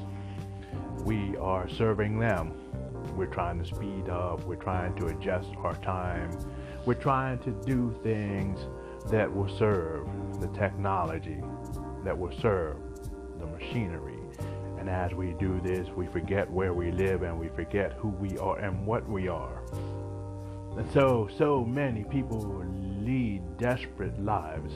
we 1.04 1.36
are 1.38 1.68
serving 1.68 2.20
them. 2.20 2.54
We're 3.16 3.26
trying 3.26 3.58
to 3.58 3.66
speed 3.66 4.08
up, 4.08 4.46
we're 4.46 4.56
trying 4.56 4.94
to 4.98 5.08
adjust 5.08 5.50
our 5.58 5.76
time, 5.78 6.30
we're 6.86 6.94
trying 6.94 7.40
to 7.40 7.50
do 7.66 8.00
things 8.04 8.68
that 9.10 9.34
will 9.34 9.50
serve 9.58 10.08
the 10.40 10.48
technology, 10.50 11.42
that 12.04 12.18
will 12.18 12.34
serve 12.42 12.78
the 13.40 13.46
machinery 13.48 14.22
and 14.82 14.90
as 14.90 15.14
we 15.14 15.34
do 15.34 15.62
this, 15.62 15.88
we 15.96 16.08
forget 16.08 16.50
where 16.50 16.74
we 16.74 16.92
live 16.92 17.22
and 17.22 17.40
we 17.40 17.50
forget 17.50 17.94
who 18.00 18.08
we 18.10 18.36
are 18.40 18.58
and 18.58 18.84
what 18.84 19.08
we 19.08 19.28
are. 19.28 19.62
And 20.76 20.92
so, 20.92 21.30
so 21.38 21.64
many 21.64 22.04
people 22.04 22.66
lead 23.00 23.44
desperate 23.60 24.20
lives 24.20 24.74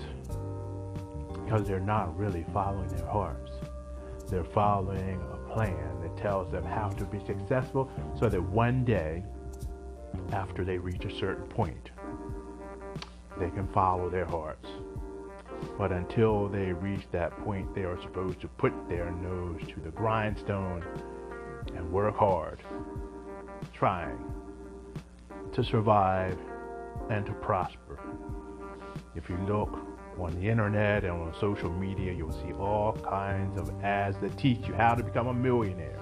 because 1.33 1.67
they're 1.67 1.79
not 1.79 2.15
really 2.15 2.45
following 2.53 2.87
their 2.89 3.07
hearts. 3.07 3.51
They're 4.29 4.43
following 4.43 5.19
a 5.33 5.37
plan 5.51 6.01
that 6.03 6.15
tells 6.17 6.51
them 6.51 6.65
how 6.65 6.89
to 6.89 7.05
be 7.05 7.19
successful 7.25 7.89
so 8.19 8.29
that 8.29 8.43
one 8.43 8.85
day, 8.85 9.23
after 10.33 10.63
they 10.63 10.77
reach 10.77 11.05
a 11.05 11.15
certain 11.17 11.47
point, 11.47 11.89
they 13.39 13.49
can 13.49 13.67
follow 13.69 14.07
their 14.07 14.25
hearts. 14.25 14.69
But 15.77 15.91
until 15.91 16.47
they 16.47 16.71
reach 16.73 17.05
that 17.11 17.37
point, 17.43 17.73
they 17.75 17.83
are 17.83 18.01
supposed 18.01 18.39
to 18.41 18.47
put 18.47 18.73
their 18.87 19.11
nose 19.11 19.61
to 19.67 19.79
the 19.81 19.89
grindstone 19.89 20.83
and 21.75 21.91
work 21.91 22.15
hard, 22.15 22.61
trying 23.73 24.17
to 25.51 25.63
survive 25.63 26.37
and 27.09 27.25
to 27.25 27.33
prosper. 27.33 27.99
If 29.15 29.29
you 29.29 29.37
look 29.47 29.77
on 30.17 30.33
the 30.39 30.47
internet 30.47 31.03
and 31.03 31.13
on 31.13 31.33
social 31.39 31.71
media, 31.71 32.13
you'll 32.13 32.31
see 32.31 32.53
all 32.53 32.93
kinds 32.93 33.59
of 33.59 33.69
ads 33.83 34.17
that 34.19 34.37
teach 34.37 34.67
you 34.67 34.73
how 34.73 34.95
to 34.95 35.03
become 35.03 35.27
a 35.27 35.33
millionaire, 35.33 35.99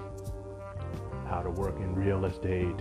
how 1.28 1.42
to 1.42 1.50
work 1.50 1.78
in 1.78 1.96
real 1.96 2.26
estate, 2.26 2.76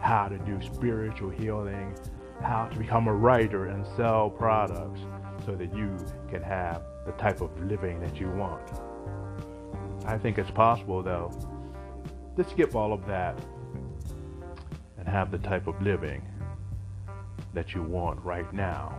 how 0.00 0.28
to 0.28 0.38
do 0.38 0.60
spiritual 0.62 1.30
healing, 1.30 1.96
how 2.42 2.66
to 2.66 2.78
become 2.78 3.08
a 3.08 3.14
writer 3.14 3.66
and 3.66 3.84
sell 3.96 4.30
products 4.30 5.00
so 5.48 5.54
that 5.54 5.74
you 5.74 5.96
can 6.30 6.42
have 6.42 6.82
the 7.06 7.12
type 7.12 7.40
of 7.40 7.50
living 7.64 7.98
that 8.00 8.20
you 8.20 8.28
want. 8.28 8.70
I 10.04 10.18
think 10.18 10.36
it's 10.36 10.50
possible, 10.50 11.02
though, 11.02 11.32
to 12.36 12.44
skip 12.50 12.74
all 12.74 12.92
of 12.92 13.06
that 13.06 13.38
and 14.98 15.08
have 15.08 15.30
the 15.30 15.38
type 15.38 15.66
of 15.66 15.80
living 15.80 16.20
that 17.54 17.74
you 17.74 17.82
want 17.82 18.22
right 18.22 18.52
now. 18.52 18.94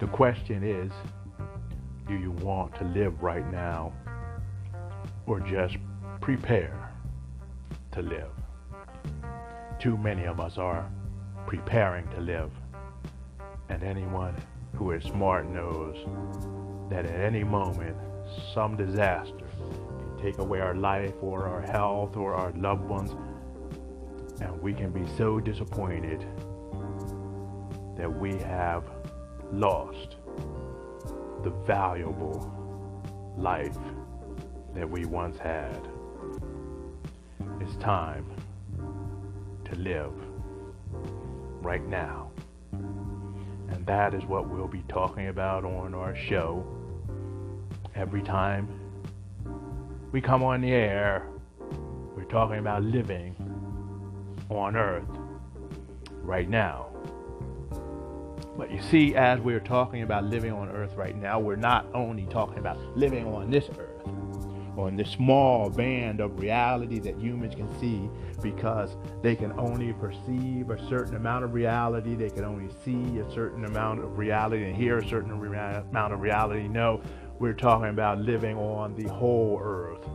The 0.00 0.08
question 0.08 0.64
is 0.64 0.90
do 2.08 2.14
you 2.14 2.32
want 2.32 2.74
to 2.74 2.84
live 2.84 3.22
right 3.22 3.48
now 3.52 3.92
or 5.26 5.38
just 5.38 5.76
prepare 6.20 6.90
to 7.92 8.02
live? 8.02 8.32
Too 9.78 9.96
many 9.96 10.24
of 10.24 10.40
us 10.40 10.58
are 10.58 10.90
preparing 11.46 12.08
to 12.08 12.20
live, 12.20 12.50
and 13.68 13.84
anyone 13.84 14.34
who 14.74 14.90
is 14.92 15.04
smart 15.04 15.48
knows 15.48 15.96
that 16.90 17.06
at 17.06 17.20
any 17.20 17.44
moment, 17.44 17.96
some 18.52 18.76
disaster 18.76 19.46
can 19.58 20.18
take 20.20 20.38
away 20.38 20.60
our 20.60 20.74
life 20.74 21.14
or 21.20 21.46
our 21.46 21.62
health 21.62 22.16
or 22.16 22.34
our 22.34 22.52
loved 22.52 22.84
ones, 22.84 23.12
and 24.40 24.60
we 24.60 24.72
can 24.72 24.90
be 24.90 25.06
so 25.16 25.38
disappointed 25.40 26.26
that 27.96 28.12
we 28.12 28.34
have 28.38 28.84
lost 29.52 30.16
the 31.42 31.50
valuable 31.66 32.52
life 33.36 33.76
that 34.74 34.88
we 34.88 35.04
once 35.04 35.38
had. 35.38 35.88
It's 37.60 37.76
time 37.76 38.26
to 39.64 39.76
live 39.76 40.12
right 41.62 41.86
now. 41.86 42.23
And 43.74 43.84
that 43.86 44.14
is 44.14 44.24
what 44.24 44.48
we'll 44.48 44.68
be 44.68 44.84
talking 44.88 45.28
about 45.28 45.64
on 45.64 45.94
our 45.94 46.14
show 46.14 46.64
every 47.96 48.22
time 48.22 48.68
we 50.12 50.20
come 50.20 50.44
on 50.44 50.60
the 50.60 50.70
air. 50.70 51.26
We're 52.16 52.24
talking 52.24 52.58
about 52.58 52.84
living 52.84 53.34
on 54.48 54.76
earth 54.76 55.08
right 56.22 56.48
now. 56.48 56.86
But 58.56 58.70
you 58.70 58.80
see, 58.80 59.16
as 59.16 59.40
we're 59.40 59.58
talking 59.58 60.02
about 60.02 60.22
living 60.22 60.52
on 60.52 60.68
earth 60.68 60.94
right 60.94 61.16
now, 61.16 61.40
we're 61.40 61.56
not 61.56 61.86
only 61.94 62.26
talking 62.26 62.58
about 62.58 62.78
living 62.96 63.26
on 63.26 63.50
this 63.50 63.68
earth, 63.76 64.06
on 64.76 64.94
this 64.94 65.10
small 65.10 65.68
band 65.68 66.20
of 66.20 66.38
reality 66.38 67.00
that 67.00 67.18
humans 67.18 67.56
can 67.56 67.68
see 67.80 68.08
because 68.44 68.96
they 69.22 69.34
can 69.34 69.58
only 69.58 69.92
perceive 69.94 70.70
a 70.70 70.88
certain 70.88 71.16
amount 71.16 71.44
of 71.44 71.54
reality, 71.54 72.14
they 72.14 72.30
can 72.30 72.44
only 72.44 72.68
see 72.84 73.18
a 73.18 73.30
certain 73.32 73.64
amount 73.64 73.98
of 73.98 74.18
reality 74.18 74.66
and 74.66 74.76
hear 74.76 74.98
a 74.98 75.08
certain 75.08 75.32
amount 75.32 76.12
of 76.12 76.20
reality. 76.20 76.68
No, 76.68 77.00
we're 77.40 77.54
talking 77.54 77.88
about 77.88 78.20
living 78.20 78.56
on 78.56 78.94
the 78.94 79.08
whole 79.12 79.58
earth, 79.60 80.06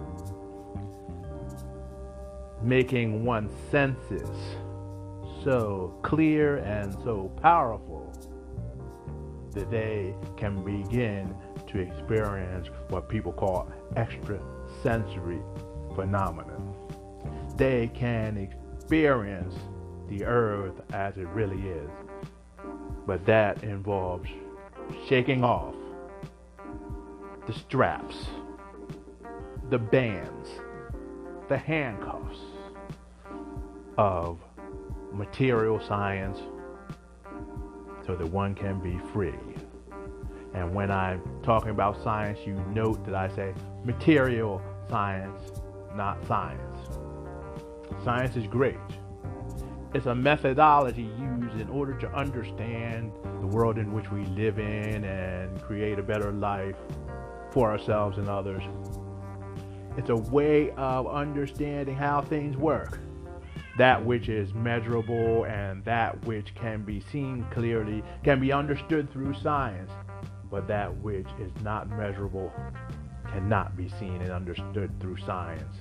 making 2.64 3.26
one's 3.26 3.52
senses 3.72 4.30
so 5.44 5.98
clear 6.04 6.58
and 6.58 6.94
so 7.04 7.32
powerful 7.42 8.14
that 9.54 9.72
they 9.72 10.14
can 10.38 10.64
begin 10.64 11.36
to 11.68 11.80
experience 11.80 12.70
what 12.90 13.10
people 13.10 13.34
call 13.34 13.68
extrasensory 13.96 15.42
phenomena. 15.96 16.56
They 17.60 17.92
can 17.94 18.38
experience 18.38 19.54
the 20.08 20.24
earth 20.24 20.82
as 20.94 21.18
it 21.18 21.28
really 21.28 21.62
is, 21.68 21.90
but 23.06 23.26
that 23.26 23.64
involves 23.64 24.30
shaking 25.10 25.44
off 25.44 25.76
the 27.48 27.52
straps, 27.52 28.28
the 29.70 29.78
bands, 29.78 30.52
the 31.50 31.58
handcuffs 31.58 32.40
of 33.98 34.40
material 35.12 35.82
science 35.86 36.40
so 38.08 38.16
that 38.16 38.26
one 38.26 38.56
can 38.56 38.80
be 38.80 38.98
free. 39.12 39.34
And 40.54 40.74
when 40.74 40.92
I'm 40.92 41.22
talking 41.44 41.72
about 41.72 42.02
science, 42.02 42.40
you 42.46 42.54
note 42.74 43.04
that 43.04 43.16
I 43.16 43.28
say 43.36 43.54
material 43.84 44.62
science, 44.90 45.42
not 45.94 46.26
science. 46.26 46.69
Science 48.04 48.38
is 48.38 48.48
great. 48.48 48.78
It's 49.94 50.06
a 50.06 50.16
methodology 50.16 51.10
used 51.20 51.60
in 51.60 51.68
order 51.70 51.94
to 52.00 52.10
understand 52.14 53.12
the 53.42 53.48
world 53.48 53.78
in 53.78 53.92
which 53.92 54.10
we 54.10 54.24
live 54.28 54.58
in 54.58 55.04
and 55.04 55.62
create 55.62 56.00
a 56.00 56.04
better 56.04 56.32
life 56.32 56.78
for 57.52 57.70
ourselves 57.70 58.18
and 58.18 58.30
others. 58.30 58.64
It's 59.98 60.10
a 60.10 60.16
way 60.16 60.72
of 60.72 61.08
understanding 61.08 61.96
how 61.96 62.22
things 62.22 62.56
work. 62.56 63.00
That 63.78 64.06
which 64.06 64.30
is 64.30 64.54
measurable 64.54 65.46
and 65.46 65.84
that 65.84 66.24
which 66.26 66.56
can 66.56 66.84
be 66.84 67.02
seen 67.02 67.46
clearly 67.52 68.04
can 68.24 68.40
be 68.40 68.54
understood 68.54 69.12
through 69.12 69.34
science, 69.34 69.92
but 70.50 70.68
that 70.68 70.96
which 70.98 71.28
is 71.40 71.52
not 71.64 71.90
measurable 71.90 72.54
cannot 73.28 73.76
be 73.76 73.90
seen 74.00 74.22
and 74.22 74.32
understood 74.32 74.92
through 75.02 75.18
science. 75.18 75.76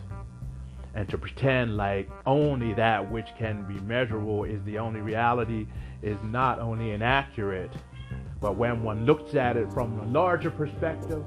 And 0.95 1.09
to 1.11 1.19
pretend 1.19 1.77
like 1.77 2.09
only 2.27 2.75
that 2.75 3.11
which 3.11 3.29
can 3.39 3.63
be 3.65 3.79
measurable 3.81 4.45
is 4.45 4.63
the 4.65 4.79
only 4.79 5.01
reality 5.01 5.67
is 6.03 6.19
not 6.25 6.59
only 6.59 6.93
inaccurate, 6.93 7.71
but 8.41 8.57
when 8.57 8.83
one 8.83 9.05
looks 9.05 9.35
at 9.35 9.57
it 9.57 9.73
from 9.73 9.99
a 10.01 10.07
larger 10.07 10.51
perspective, 10.51 11.25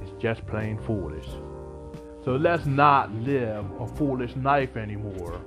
it's 0.00 0.12
just 0.22 0.46
plain 0.46 0.78
foolish. 0.78 1.26
So 2.24 2.36
let's 2.36 2.66
not 2.66 3.12
live 3.12 3.64
a 3.80 3.86
foolish 3.86 4.36
life 4.36 4.76
anymore. 4.76 5.40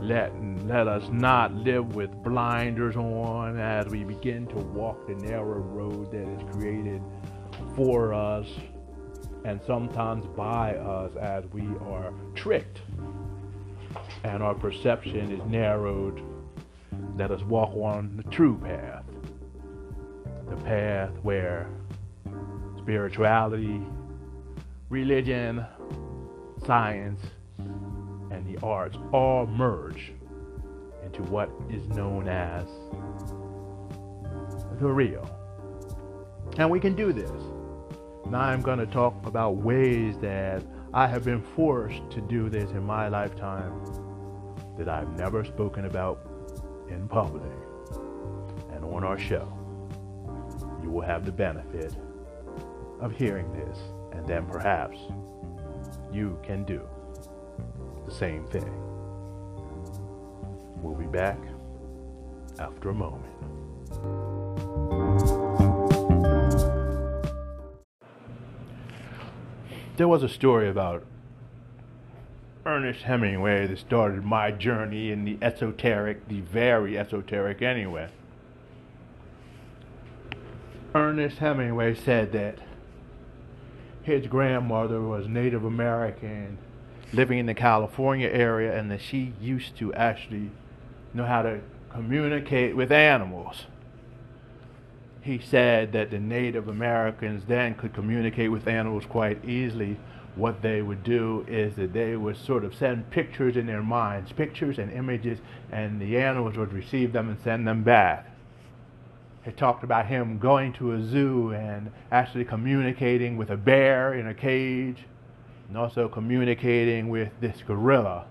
Let, 0.00 0.32
let 0.64 0.88
us 0.88 1.08
not 1.10 1.52
live 1.54 1.94
with 1.94 2.10
blinders 2.22 2.96
on 2.96 3.58
as 3.58 3.86
we 3.88 4.04
begin 4.04 4.46
to 4.46 4.56
walk 4.56 5.06
the 5.06 5.14
narrow 5.14 5.58
road 5.58 6.12
that 6.12 6.26
is 6.26 6.54
created 6.54 7.02
for 7.74 8.14
us 8.14 8.46
and 9.44 9.60
sometimes 9.66 10.26
by 10.36 10.74
us 10.74 11.14
as 11.16 11.44
we 11.52 11.66
are 11.80 12.12
tricked 12.34 12.80
and 14.24 14.42
our 14.42 14.54
perception 14.54 15.32
is 15.32 15.44
narrowed. 15.50 16.22
Let 17.16 17.30
us 17.30 17.42
walk 17.42 17.74
on 17.74 18.16
the 18.16 18.22
true 18.30 18.58
path, 18.58 19.04
the 20.48 20.56
path 20.56 21.10
where 21.22 21.68
spirituality, 22.78 23.80
religion, 24.88 25.64
science, 26.66 27.20
and 27.58 28.46
the 28.46 28.58
arts 28.62 28.96
all 29.12 29.46
merge 29.46 30.12
into 31.04 31.22
what 31.24 31.50
is 31.70 31.86
known 31.88 32.28
as 32.28 32.64
the 34.80 34.88
real. 34.88 35.28
And 36.58 36.70
we 36.70 36.80
can 36.80 36.94
do 36.94 37.12
this. 37.12 37.30
Now 38.30 38.42
I'm 38.42 38.62
going 38.62 38.78
to 38.78 38.86
talk 38.86 39.26
about 39.26 39.56
ways 39.56 40.16
that 40.18 40.62
I 40.94 41.08
have 41.08 41.24
been 41.24 41.42
forced 41.42 42.08
to 42.10 42.20
do 42.20 42.48
this 42.48 42.70
in 42.70 42.84
my 42.84 43.08
lifetime 43.08 43.72
that 44.78 44.88
I've 44.88 45.18
never 45.18 45.44
spoken 45.44 45.86
about 45.86 46.30
in 46.88 47.08
public 47.08 47.42
and 48.72 48.84
on 48.84 49.02
our 49.02 49.18
show. 49.18 49.52
You 50.80 50.90
will 50.90 51.02
have 51.02 51.24
the 51.24 51.32
benefit 51.32 51.92
of 53.00 53.10
hearing 53.16 53.52
this, 53.52 53.76
and 54.12 54.24
then 54.28 54.46
perhaps 54.46 54.96
you 56.12 56.38
can 56.44 56.62
do 56.62 56.88
the 58.06 58.14
same 58.14 58.46
thing. 58.46 58.72
We'll 60.80 60.94
be 60.94 61.06
back 61.06 61.38
after 62.60 62.90
a 62.90 62.94
moment. 62.94 63.24
There 70.00 70.08
was 70.08 70.22
a 70.22 70.30
story 70.30 70.66
about 70.66 71.04
Ernest 72.64 73.02
Hemingway 73.02 73.66
that 73.66 73.78
started 73.80 74.24
my 74.24 74.50
journey 74.50 75.10
in 75.10 75.26
the 75.26 75.36
esoteric, 75.42 76.26
the 76.26 76.40
very 76.40 76.98
esoteric 76.98 77.60
anyway. 77.60 78.08
Ernest 80.94 81.36
Hemingway 81.36 81.94
said 81.94 82.32
that 82.32 82.60
his 84.02 84.26
grandmother 84.26 85.02
was 85.02 85.28
Native 85.28 85.66
American 85.66 86.56
living 87.12 87.36
in 87.36 87.44
the 87.44 87.52
California 87.52 88.30
area 88.30 88.74
and 88.74 88.90
that 88.90 89.02
she 89.02 89.34
used 89.38 89.76
to 89.76 89.92
actually 89.92 90.50
know 91.12 91.26
how 91.26 91.42
to 91.42 91.60
communicate 91.90 92.74
with 92.74 92.90
animals. 92.90 93.66
He 95.22 95.38
said 95.38 95.92
that 95.92 96.10
the 96.10 96.18
Native 96.18 96.68
Americans 96.68 97.44
then 97.46 97.74
could 97.74 97.92
communicate 97.92 98.50
with 98.50 98.66
animals 98.66 99.04
quite 99.06 99.44
easily. 99.44 99.98
What 100.34 100.62
they 100.62 100.80
would 100.80 101.02
do 101.02 101.44
is 101.48 101.74
that 101.76 101.92
they 101.92 102.16
would 102.16 102.36
sort 102.36 102.64
of 102.64 102.74
send 102.74 103.10
pictures 103.10 103.56
in 103.56 103.66
their 103.66 103.82
minds, 103.82 104.32
pictures 104.32 104.78
and 104.78 104.90
images, 104.92 105.38
and 105.70 106.00
the 106.00 106.16
animals 106.18 106.56
would 106.56 106.72
receive 106.72 107.12
them 107.12 107.28
and 107.28 107.38
send 107.42 107.66
them 107.66 107.82
back. 107.82 108.26
He 109.44 109.50
talked 109.52 109.84
about 109.84 110.06
him 110.06 110.38
going 110.38 110.72
to 110.74 110.92
a 110.92 111.02
zoo 111.02 111.52
and 111.52 111.90
actually 112.12 112.44
communicating 112.44 113.36
with 113.36 113.50
a 113.50 113.56
bear 113.56 114.14
in 114.14 114.26
a 114.26 114.34
cage 114.34 115.04
and 115.68 115.76
also 115.76 116.08
communicating 116.08 117.08
with 117.08 117.30
this 117.40 117.62
gorilla. 117.66 118.26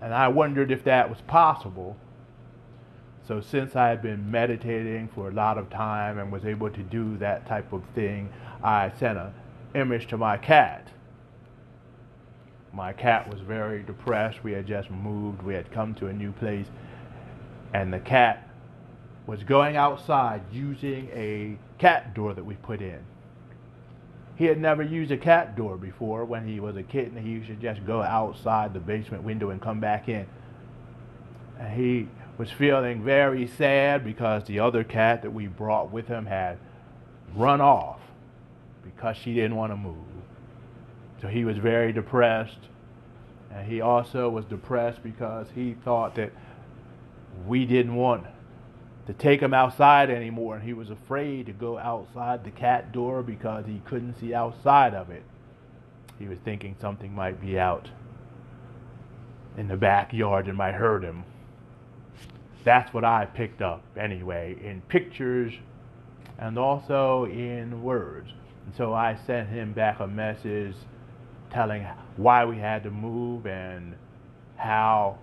And 0.00 0.14
I 0.14 0.28
wondered 0.28 0.70
if 0.70 0.84
that 0.84 1.08
was 1.08 1.20
possible. 1.26 1.96
So, 3.30 3.40
since 3.40 3.76
I 3.76 3.86
had 3.86 4.02
been 4.02 4.28
meditating 4.28 5.06
for 5.14 5.28
a 5.28 5.32
lot 5.32 5.56
of 5.56 5.70
time 5.70 6.18
and 6.18 6.32
was 6.32 6.44
able 6.44 6.68
to 6.68 6.82
do 6.82 7.16
that 7.18 7.46
type 7.46 7.72
of 7.72 7.84
thing, 7.94 8.28
I 8.60 8.90
sent 8.98 9.18
an 9.18 9.32
image 9.76 10.08
to 10.08 10.16
my 10.16 10.36
cat. 10.36 10.88
My 12.72 12.92
cat 12.92 13.30
was 13.30 13.40
very 13.40 13.84
depressed. 13.84 14.42
We 14.42 14.50
had 14.50 14.66
just 14.66 14.90
moved, 14.90 15.42
we 15.42 15.54
had 15.54 15.70
come 15.70 15.94
to 15.94 16.08
a 16.08 16.12
new 16.12 16.32
place, 16.32 16.66
and 17.72 17.92
the 17.92 18.00
cat 18.00 18.48
was 19.28 19.44
going 19.44 19.76
outside 19.76 20.42
using 20.50 21.08
a 21.12 21.56
cat 21.78 22.14
door 22.14 22.34
that 22.34 22.44
we 22.44 22.56
put 22.56 22.82
in. 22.82 22.98
He 24.34 24.46
had 24.46 24.58
never 24.58 24.82
used 24.82 25.12
a 25.12 25.16
cat 25.16 25.54
door 25.54 25.76
before 25.76 26.24
when 26.24 26.48
he 26.48 26.58
was 26.58 26.76
a 26.76 26.82
kitten. 26.82 27.16
He 27.16 27.30
used 27.30 27.46
to 27.46 27.54
just 27.54 27.86
go 27.86 28.02
outside 28.02 28.74
the 28.74 28.80
basement 28.80 29.22
window 29.22 29.50
and 29.50 29.62
come 29.62 29.78
back 29.78 30.08
in. 30.08 30.26
And 31.60 31.72
he 31.80 32.08
was 32.40 32.50
feeling 32.50 33.04
very 33.04 33.46
sad 33.46 34.02
because 34.02 34.44
the 34.44 34.58
other 34.58 34.82
cat 34.82 35.20
that 35.20 35.30
we 35.30 35.46
brought 35.46 35.92
with 35.92 36.06
him 36.06 36.24
had 36.24 36.56
run 37.34 37.60
off 37.60 38.00
because 38.82 39.14
she 39.14 39.34
didn't 39.34 39.56
want 39.56 39.70
to 39.70 39.76
move. 39.76 39.98
So 41.20 41.28
he 41.28 41.44
was 41.44 41.58
very 41.58 41.92
depressed. 41.92 42.56
And 43.52 43.70
he 43.70 43.82
also 43.82 44.30
was 44.30 44.46
depressed 44.46 45.02
because 45.02 45.48
he 45.54 45.74
thought 45.84 46.14
that 46.14 46.32
we 47.46 47.66
didn't 47.66 47.94
want 47.94 48.24
to 49.06 49.12
take 49.12 49.42
him 49.42 49.52
outside 49.52 50.08
anymore, 50.08 50.54
and 50.54 50.64
he 50.64 50.72
was 50.72 50.88
afraid 50.88 51.44
to 51.44 51.52
go 51.52 51.76
outside 51.76 52.42
the 52.42 52.50
cat 52.50 52.90
door 52.90 53.22
because 53.22 53.66
he 53.66 53.82
couldn't 53.84 54.18
see 54.18 54.32
outside 54.32 54.94
of 54.94 55.10
it. 55.10 55.24
He 56.18 56.26
was 56.26 56.38
thinking 56.38 56.74
something 56.80 57.14
might 57.14 57.38
be 57.38 57.58
out 57.58 57.90
in 59.58 59.68
the 59.68 59.76
backyard 59.76 60.48
and 60.48 60.56
might 60.56 60.72
hurt 60.72 61.04
him. 61.04 61.24
That's 62.64 62.92
what 62.92 63.04
I 63.04 63.24
picked 63.26 63.62
up 63.62 63.82
anyway 63.98 64.56
in 64.62 64.82
pictures 64.82 65.52
and 66.38 66.58
also 66.58 67.24
in 67.24 67.82
words. 67.82 68.30
And 68.66 68.74
so 68.74 68.92
I 68.92 69.16
sent 69.26 69.48
him 69.48 69.72
back 69.72 70.00
a 70.00 70.06
message 70.06 70.74
telling 71.50 71.86
why 72.16 72.44
we 72.44 72.56
had 72.58 72.82
to 72.84 72.90
move 72.90 73.46
and 73.46 73.94
how 74.56 75.18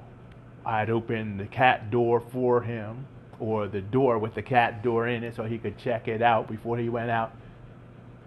I'd 0.65 0.89
opened 0.89 1.39
the 1.39 1.45
cat 1.45 1.91
door 1.91 2.19
for 2.19 2.61
him 2.61 3.05
or 3.39 3.67
the 3.67 3.81
door 3.81 4.17
with 4.17 4.33
the 4.33 4.41
cat 4.41 4.83
door 4.83 5.07
in 5.07 5.23
it 5.23 5.35
so 5.35 5.43
he 5.43 5.57
could 5.57 5.77
check 5.77 6.07
it 6.07 6.21
out 6.21 6.49
before 6.49 6.77
he 6.77 6.89
went 6.89 7.11
out. 7.11 7.33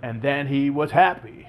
And 0.03 0.23
then 0.23 0.47
he 0.47 0.71
was 0.71 0.91
happy. 0.91 1.47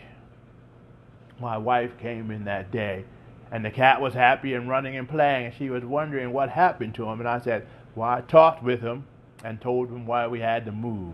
My 1.39 1.58
wife 1.58 1.91
came 2.00 2.32
in 2.32 2.45
that 2.45 2.71
day 2.71 3.06
and 3.51 3.65
the 3.65 3.71
cat 3.71 4.01
was 4.01 4.13
happy 4.13 4.53
and 4.53 4.69
running 4.69 4.95
and 4.95 5.07
playing 5.07 5.47
and 5.47 5.55
she 5.55 5.69
was 5.69 5.83
wondering 5.83 6.31
what 6.31 6.49
happened 6.49 6.95
to 6.95 7.05
him 7.05 7.19
and 7.19 7.27
I 7.27 7.39
said, 7.39 7.67
"Well, 7.95 8.09
I 8.09 8.21
talked 8.21 8.63
with 8.63 8.81
him 8.81 9.05
and 9.43 9.59
told 9.59 9.89
him 9.89 10.05
why 10.05 10.27
we 10.27 10.39
had 10.39 10.65
to 10.65 10.71
move." 10.71 11.13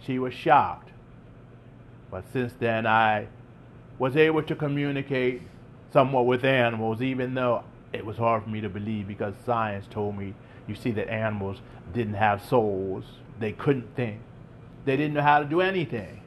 She 0.00 0.18
was 0.18 0.34
shocked. 0.34 0.90
But 2.10 2.24
since 2.32 2.52
then 2.54 2.86
I 2.86 3.28
was 3.98 4.16
able 4.16 4.42
to 4.42 4.54
communicate 4.54 5.42
somewhat 5.92 6.26
with 6.26 6.44
animals 6.44 7.00
even 7.02 7.34
though 7.34 7.64
it 7.92 8.04
was 8.04 8.16
hard 8.16 8.42
for 8.44 8.50
me 8.50 8.60
to 8.60 8.68
believe 8.68 9.08
because 9.08 9.34
science 9.46 9.86
told 9.88 10.16
me 10.16 10.34
you 10.66 10.74
see 10.74 10.90
that 10.92 11.08
animals 11.08 11.60
didn't 11.92 12.14
have 12.14 12.44
souls. 12.44 13.04
They 13.38 13.52
couldn't 13.52 13.94
think. 13.94 14.20
They 14.84 14.96
didn't 14.96 15.14
know 15.14 15.22
how 15.22 15.38
to 15.38 15.44
do 15.44 15.60
anything. 15.60 16.20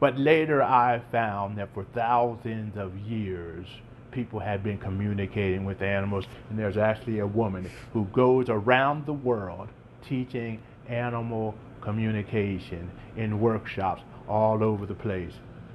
But 0.00 0.18
later 0.18 0.62
I 0.62 1.02
found 1.12 1.58
that 1.58 1.72
for 1.74 1.84
thousands 1.84 2.76
of 2.78 2.96
years, 2.98 3.66
people 4.10 4.40
had 4.40 4.62
been 4.62 4.78
communicating 4.78 5.64
with 5.66 5.82
animals. 5.82 6.24
And 6.48 6.58
there's 6.58 6.78
actually 6.78 7.18
a 7.18 7.26
woman 7.26 7.70
who 7.92 8.06
goes 8.06 8.48
around 8.48 9.04
the 9.04 9.12
world 9.12 9.68
teaching 10.08 10.60
animal 10.88 11.54
communication 11.82 12.90
in 13.16 13.40
workshops 13.40 14.02
all 14.26 14.64
over 14.64 14.86
the 14.86 14.94
place. 14.94 15.32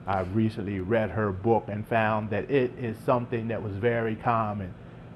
I 0.08 0.22
recently 0.22 0.80
read 0.80 1.12
her 1.12 1.32
book 1.32 1.66
and 1.68 1.88
found 1.88 2.30
that 2.32 2.50
it 2.50 2.72
is 2.80 2.98
something 3.06 3.48
that 3.48 3.62
was 3.62 3.74
very 3.74 4.16
common 4.16 4.74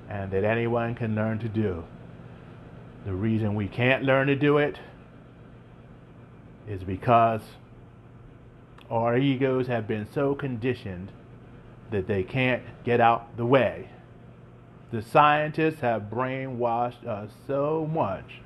and 0.07 0.31
that 0.31 0.43
anyone 0.43 0.95
can 0.95 1.15
learn 1.15 1.39
to 1.39 1.49
do. 1.49 1.83
The 3.05 3.13
reason 3.13 3.55
we 3.55 3.67
can't 3.67 4.03
learn 4.03 4.27
to 4.27 4.35
do 4.35 4.57
it 4.57 4.77
is 6.67 6.83
because 6.83 7.41
our 8.89 9.17
egos 9.17 9.67
have 9.67 9.87
been 9.87 10.07
so 10.13 10.33
conditioned 10.35 11.11
that 11.91 12.07
they 12.07 12.23
can't 12.23 12.63
get 12.83 12.99
out 12.99 13.35
the 13.37 13.45
way. 13.45 13.89
The 14.91 15.01
scientists 15.01 15.81
have 15.81 16.09
brainwashed 16.09 17.05
us 17.05 17.31
so 17.45 17.89
much 17.91 18.41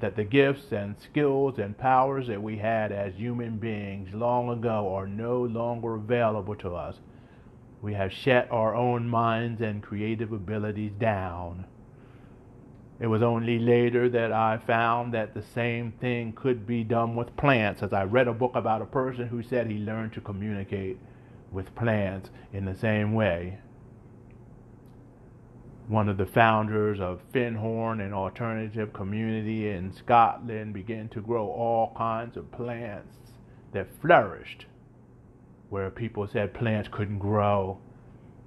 that 0.00 0.16
the 0.16 0.24
gifts 0.24 0.72
and 0.72 0.96
skills 1.00 1.58
and 1.58 1.78
powers 1.78 2.26
that 2.26 2.42
we 2.42 2.58
had 2.58 2.92
as 2.92 3.14
human 3.14 3.56
beings 3.56 4.12
long 4.12 4.50
ago 4.50 4.92
are 4.94 5.06
no 5.06 5.42
longer 5.42 5.94
available 5.94 6.54
to 6.56 6.74
us. 6.74 6.96
We 7.80 7.94
have 7.94 8.12
shut 8.12 8.50
our 8.50 8.74
own 8.74 9.08
minds 9.08 9.60
and 9.60 9.82
creative 9.82 10.32
abilities 10.32 10.92
down. 10.98 11.66
It 12.98 13.08
was 13.08 13.22
only 13.22 13.58
later 13.58 14.08
that 14.08 14.32
I 14.32 14.56
found 14.56 15.12
that 15.12 15.34
the 15.34 15.42
same 15.42 15.92
thing 15.92 16.32
could 16.32 16.66
be 16.66 16.82
done 16.82 17.14
with 17.14 17.36
plants, 17.36 17.82
as 17.82 17.92
I 17.92 18.04
read 18.04 18.26
a 18.26 18.32
book 18.32 18.52
about 18.54 18.80
a 18.80 18.86
person 18.86 19.28
who 19.28 19.42
said 19.42 19.70
he 19.70 19.78
learned 19.78 20.14
to 20.14 20.20
communicate 20.22 20.98
with 21.52 21.74
plants 21.74 22.30
in 22.52 22.64
the 22.64 22.74
same 22.74 23.12
way. 23.12 23.58
One 25.88 26.08
of 26.08 26.16
the 26.16 26.26
founders 26.26 26.98
of 26.98 27.20
Findhorn, 27.32 28.00
an 28.00 28.12
alternative 28.12 28.92
community 28.92 29.68
in 29.68 29.92
Scotland, 29.92 30.72
began 30.72 31.08
to 31.10 31.20
grow 31.20 31.46
all 31.46 31.92
kinds 31.96 32.36
of 32.36 32.50
plants 32.50 33.14
that 33.72 34.00
flourished 34.00 34.66
where 35.68 35.90
people 35.90 36.26
said 36.26 36.54
plants 36.54 36.88
couldn't 36.88 37.18
grow. 37.18 37.78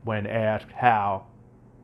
When 0.03 0.25
asked 0.25 0.71
how, 0.71 1.27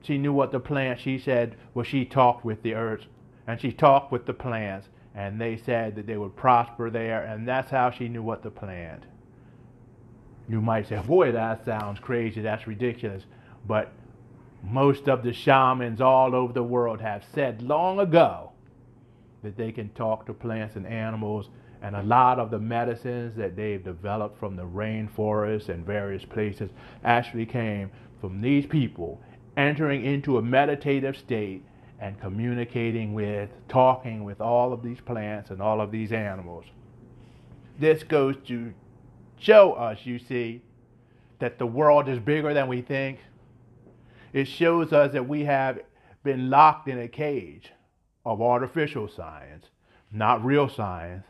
she 0.05 0.17
knew 0.17 0.33
what 0.33 0.51
the 0.51 0.59
plant, 0.59 0.99
she 0.99 1.17
said, 1.17 1.55
well, 1.73 1.83
she 1.83 2.05
talked 2.05 2.45
with 2.45 2.61
the 2.61 2.75
earth 2.75 3.05
and 3.47 3.59
she 3.59 3.71
talked 3.71 4.11
with 4.11 4.25
the 4.25 4.33
plants 4.33 4.87
and 5.13 5.39
they 5.39 5.57
said 5.57 5.95
that 5.95 6.07
they 6.07 6.17
would 6.17 6.35
prosper 6.35 6.89
there 6.89 7.23
and 7.23 7.47
that's 7.47 7.71
how 7.71 7.89
she 7.89 8.07
knew 8.07 8.23
what 8.23 8.43
to 8.43 8.51
plant. 8.51 9.03
You 10.47 10.61
might 10.61 10.87
say, 10.87 11.01
boy, 11.01 11.31
that 11.31 11.65
sounds 11.65 11.99
crazy, 11.99 12.41
that's 12.41 12.67
ridiculous. 12.67 13.23
But 13.67 13.91
most 14.63 15.07
of 15.07 15.23
the 15.23 15.33
shamans 15.33 16.01
all 16.01 16.35
over 16.35 16.53
the 16.53 16.63
world 16.63 17.01
have 17.01 17.23
said 17.33 17.61
long 17.61 17.99
ago 17.99 18.51
that 19.43 19.57
they 19.57 19.71
can 19.71 19.89
talk 19.89 20.25
to 20.25 20.33
plants 20.33 20.75
and 20.75 20.85
animals 20.85 21.49
and 21.81 21.95
a 21.95 22.03
lot 22.03 22.39
of 22.39 22.49
the 22.49 22.59
medicines 22.59 23.35
that 23.37 23.55
they've 23.55 23.83
developed 23.83 24.39
from 24.39 24.55
the 24.55 24.65
rainforest 24.65 25.69
and 25.69 25.85
various 25.85 26.25
places 26.25 26.69
actually 27.03 27.45
came 27.45 27.91
from 28.19 28.41
these 28.41 28.65
people 28.65 29.21
entering 29.57 30.03
into 30.03 30.37
a 30.37 30.41
meditative 30.41 31.17
state 31.17 31.63
and 31.99 32.19
communicating 32.19 33.13
with, 33.13 33.49
talking 33.67 34.23
with 34.23 34.41
all 34.41 34.73
of 34.73 34.83
these 34.83 34.99
plants 34.99 35.49
and 35.49 35.61
all 35.61 35.79
of 35.79 35.91
these 35.91 36.11
animals. 36.11 36.65
This 37.79 38.03
goes 38.03 38.35
to 38.47 38.73
show 39.39 39.73
us, 39.73 39.99
you 40.05 40.19
see, 40.19 40.61
that 41.39 41.57
the 41.57 41.65
world 41.65 42.09
is 42.09 42.19
bigger 42.19 42.53
than 42.53 42.67
we 42.67 42.81
think. 42.81 43.19
It 44.33 44.45
shows 44.45 44.91
us 44.91 45.13
that 45.13 45.27
we 45.27 45.45
have 45.45 45.79
been 46.23 46.49
locked 46.49 46.87
in 46.87 46.99
a 46.99 47.07
cage 47.07 47.71
of 48.25 48.41
artificial 48.41 49.07
science, 49.07 49.67
not 50.11 50.43
real 50.43 50.67
science, 50.67 51.25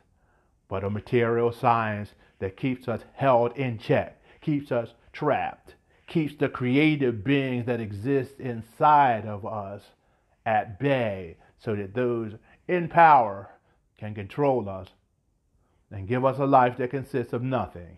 but 0.68 0.84
a 0.84 0.90
material 0.90 1.52
science 1.52 2.10
that 2.40 2.58
keeps 2.58 2.88
us 2.88 3.02
held 3.14 3.56
in 3.56 3.78
check, 3.78 4.20
keeps 4.42 4.72
us 4.72 4.90
trapped 5.14 5.75
keeps 6.08 6.36
the 6.36 6.50
creative 6.50 7.24
beings 7.24 7.66
that 7.66 7.80
exist 7.80 8.40
inside 8.40 9.26
of 9.26 9.46
us 9.46 9.82
at 10.46 10.80
bay 10.80 11.38
so 11.58 11.76
that 11.76 11.94
those 11.94 12.34
in 12.68 12.88
power 12.88 13.50
can 13.98 14.14
control 14.14 14.70
us 14.70 14.90
and 15.92 16.08
give 16.08 16.26
us 16.26 16.38
a 16.38 16.46
life 16.46 16.78
that 16.78 16.90
consists 16.90 17.34
of 17.34 17.42
nothing 17.42 17.98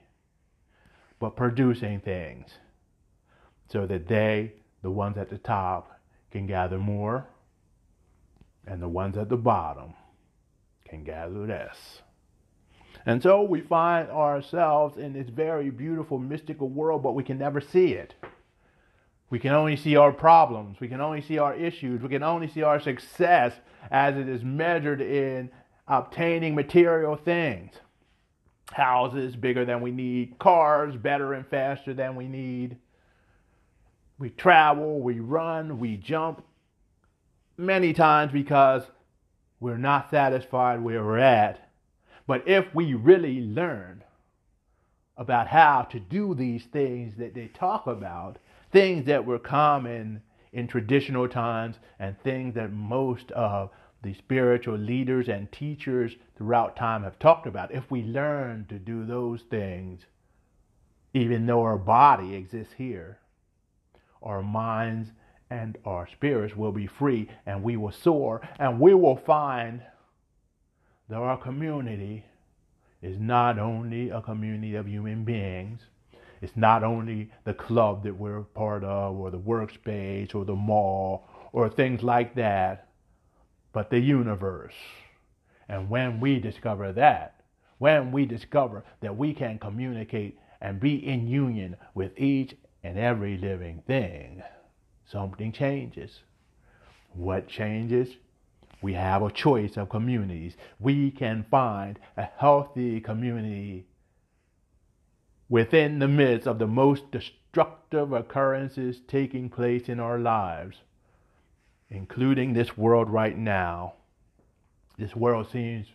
but 1.20 1.36
producing 1.36 2.00
things 2.00 2.50
so 3.70 3.86
that 3.86 4.08
they, 4.08 4.54
the 4.82 4.92
ones 4.92 5.18
at 5.18 5.30
the 5.30 5.38
top, 5.38 6.00
can 6.32 6.46
gather 6.46 6.78
more 6.78 7.28
and 8.66 8.82
the 8.82 8.90
ones 8.90 9.18
at 9.18 9.30
the 9.30 9.38
bottom 9.38 9.94
can 10.88 11.04
gather 11.04 11.48
less. 11.48 12.02
And 13.08 13.24
so 13.24 13.42
we 13.42 13.62
find 13.62 14.10
ourselves 14.10 14.98
in 14.98 15.14
this 15.14 15.30
very 15.30 15.70
beautiful 15.70 16.20
mystical 16.20 16.68
world, 16.68 17.02
but 17.02 17.16
we 17.16 17.24
can 17.24 17.38
never 17.38 17.62
see 17.62 17.94
it. 17.94 18.14
We 19.30 19.40
can 19.40 19.54
only 19.54 19.78
see 19.78 19.96
our 19.96 20.12
problems. 20.12 20.82
We 20.82 20.90
can 20.90 21.00
only 21.00 21.22
see 21.22 21.38
our 21.38 21.56
issues. 21.56 22.02
We 22.02 22.10
can 22.10 22.22
only 22.22 22.50
see 22.50 22.64
our 22.64 22.82
success 22.82 23.54
as 23.92 24.18
it 24.18 24.28
is 24.28 24.44
measured 24.44 25.00
in 25.00 25.50
obtaining 25.88 26.54
material 26.54 27.16
things. 27.16 27.76
Houses 28.74 29.38
bigger 29.38 29.64
than 29.64 29.80
we 29.80 29.92
need, 29.92 30.38
cars 30.38 30.98
better 30.98 31.34
and 31.34 31.48
faster 31.48 31.94
than 31.94 32.18
we 32.18 32.28
need. 32.28 32.76
We 34.20 34.32
travel, 34.32 35.00
we 35.00 35.22
run, 35.22 35.80
we 35.80 35.96
jump 35.96 36.44
many 37.56 37.94
times 37.94 38.34
because 38.34 38.84
we're 39.62 39.78
not 39.78 40.12
satisfied 40.12 40.82
where 40.82 41.06
we're 41.06 41.20
at 41.20 41.67
but 42.28 42.48
if 42.48 42.66
we 42.76 42.94
really 42.94 43.42
learn 43.42 44.04
about 45.16 45.48
how 45.48 45.82
to 45.84 46.00
do 46.00 46.36
these 46.36 46.66
things 46.66 47.16
that 47.18 47.34
they 47.34 47.48
talk 47.48 47.88
about, 47.88 48.38
things 48.72 49.06
that 49.06 49.26
were 49.26 49.40
common 49.40 50.22
in 50.54 50.68
traditional 50.68 51.28
times 51.28 51.78
and 52.00 52.20
things 52.22 52.54
that 52.56 52.72
most 52.72 53.32
of 53.32 53.72
the 54.04 54.14
spiritual 54.14 54.78
leaders 54.78 55.28
and 55.28 55.52
teachers 55.52 56.16
throughout 56.38 56.76
time 56.76 57.04
have 57.04 57.18
talked 57.18 57.48
about, 57.48 57.74
if 57.74 57.90
we 57.90 58.04
learn 58.04 58.66
to 58.70 58.78
do 58.78 59.06
those 59.06 59.42
things, 59.50 60.06
even 61.14 61.46
though 61.46 61.62
our 61.64 61.78
body 61.78 62.36
exists 62.36 62.74
here, 62.78 63.20
our 64.22 64.44
minds 64.44 65.10
and 65.50 65.78
our 65.86 66.08
spirits 66.08 66.56
will 66.56 66.72
be 66.72 66.88
free 66.88 67.30
and 67.46 67.64
we 67.64 67.78
will 67.78 67.92
soar 67.92 68.42
and 68.60 68.80
we 68.80 68.94
will 68.94 69.18
find 69.18 69.82
that 71.10 71.18
our 71.18 71.38
community 71.38 72.26
is 73.02 73.18
not 73.20 73.60
only 73.60 74.10
a 74.10 74.22
community 74.22 74.76
of 74.76 74.88
human 74.88 75.24
beings, 75.24 75.82
it's 76.42 76.56
not 76.56 76.84
only 76.84 77.32
the 77.46 77.54
club 77.54 78.04
that 78.04 78.16
we're 78.16 78.42
part 78.42 78.84
of, 78.84 79.16
or 79.16 79.32
the 79.32 79.40
workspace, 79.40 80.36
or 80.36 80.46
the 80.46 80.56
mall, 80.56 81.28
or 81.52 81.70
things 81.70 82.04
like 82.04 82.36
that, 82.36 82.90
but 83.74 83.90
the 83.90 84.00
universe. 84.00 84.74
And 85.70 85.90
when 85.90 86.20
we 86.20 86.40
discover 86.40 86.92
that, 86.94 87.42
when 87.78 88.12
we 88.12 88.26
discover 88.26 88.84
that 89.02 89.16
we 89.16 89.34
can 89.34 89.60
communicate 89.60 90.40
and 90.62 90.80
be 90.80 90.96
in 91.08 91.28
union 91.28 91.76
with 91.94 92.12
each 92.18 92.56
and 92.84 92.98
every 92.98 93.38
living 93.38 93.84
thing, 93.86 94.42
something 95.12 95.52
changes. 95.52 96.20
What 97.14 97.48
changes? 97.48 98.10
We 98.82 98.94
have 98.94 99.22
a 99.22 99.32
choice 99.32 99.76
of 99.78 99.90
communities. 99.90 100.56
We 100.80 101.12
can 101.12 101.46
find 101.50 102.00
a 102.16 102.28
healthy 102.38 103.02
community 103.02 103.86
within 105.50 106.00
the 106.00 106.08
midst 106.08 106.48
of 106.48 106.60
the 106.60 106.68
most 106.68 107.10
destructive 107.12 108.12
occurrences 108.12 109.00
taking 109.08 109.50
place 109.50 109.90
in 109.90 110.00
our 110.00 110.20
lives, 110.20 110.78
including 111.90 112.54
this 112.54 112.78
world 112.78 113.10
right 113.10 113.38
now. 113.38 113.94
This 114.98 115.16
world 115.16 115.48
seems 115.52 115.88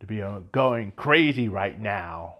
to 0.00 0.06
be 0.06 0.22
uh, 0.22 0.40
going 0.52 0.92
crazy 0.92 1.48
right 1.48 1.78
now. 1.78 2.36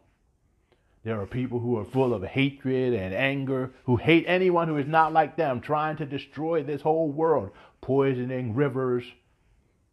There 1.05 1.21
are 1.21 1.27
people 1.27 1.59
who 1.59 1.77
are 1.79 1.85
full 1.85 2.15
of 2.15 2.23
hatred 2.23 2.95
and 2.95 3.13
anger, 3.13 3.73
who 3.85 3.97
hate 3.97 4.25
anyone 4.29 4.69
who 4.69 4.77
is 4.77 4.87
not 4.87 5.13
like 5.13 5.37
them, 5.37 5.61
trying 5.61 5.97
to 5.97 6.07
destroy 6.07 6.63
this 6.63 6.83
whole 6.83 7.11
world, 7.11 7.51
poisoning 7.81 8.55
rivers, 8.55 9.05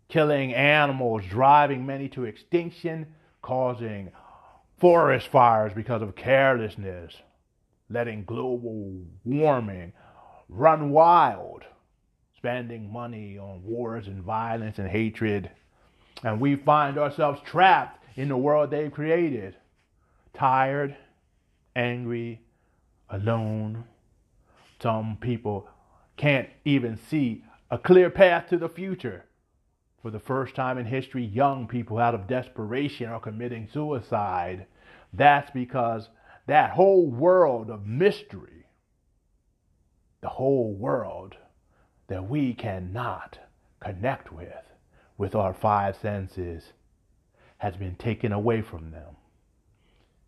killing 0.09 0.53
animals, 0.53 1.23
driving 1.29 1.85
many 1.85 2.09
to 2.09 2.25
extinction, 2.25 3.07
causing 3.41 4.11
forest 4.79 5.27
fires 5.27 5.71
because 5.73 6.01
of 6.01 6.15
carelessness, 6.15 7.15
letting 7.89 8.25
global 8.25 9.01
warming 9.23 9.93
run 10.49 10.89
wild, 10.89 11.63
spending 12.35 12.91
money 12.91 13.37
on 13.37 13.63
wars 13.63 14.07
and 14.07 14.23
violence 14.23 14.79
and 14.79 14.89
hatred. 14.89 15.49
And 16.23 16.41
we 16.41 16.55
find 16.55 16.97
ourselves 16.97 17.39
trapped 17.45 18.03
in 18.15 18.29
the 18.29 18.37
world 18.37 18.71
they've 18.71 18.91
created, 18.91 19.55
tired, 20.33 20.97
angry, 21.75 22.41
alone. 23.09 23.85
Some 24.81 25.17
people 25.21 25.67
can't 26.17 26.49
even 26.65 26.97
see 26.97 27.43
a 27.69 27.77
clear 27.77 28.09
path 28.09 28.49
to 28.49 28.57
the 28.57 28.69
future. 28.69 29.25
For 30.01 30.11
the 30.11 30.19
first 30.19 30.55
time 30.55 30.77
in 30.77 30.85
history, 30.85 31.25
young 31.25 31.67
people 31.67 31.97
out 31.97 32.15
of 32.15 32.27
desperation 32.27 33.09
are 33.09 33.19
committing 33.19 33.67
suicide. 33.67 34.65
That's 35.13 35.51
because 35.51 36.09
that 36.47 36.71
whole 36.71 37.07
world 37.07 37.69
of 37.69 37.85
mystery, 37.85 38.65
the 40.21 40.29
whole 40.29 40.73
world 40.73 41.35
that 42.07 42.29
we 42.29 42.53
cannot 42.53 43.39
connect 43.79 44.31
with, 44.31 44.73
with 45.17 45.35
our 45.35 45.53
five 45.53 45.95
senses, 45.97 46.73
has 47.57 47.75
been 47.75 47.95
taken 47.95 48.31
away 48.31 48.61
from 48.61 48.91
them. 48.91 49.15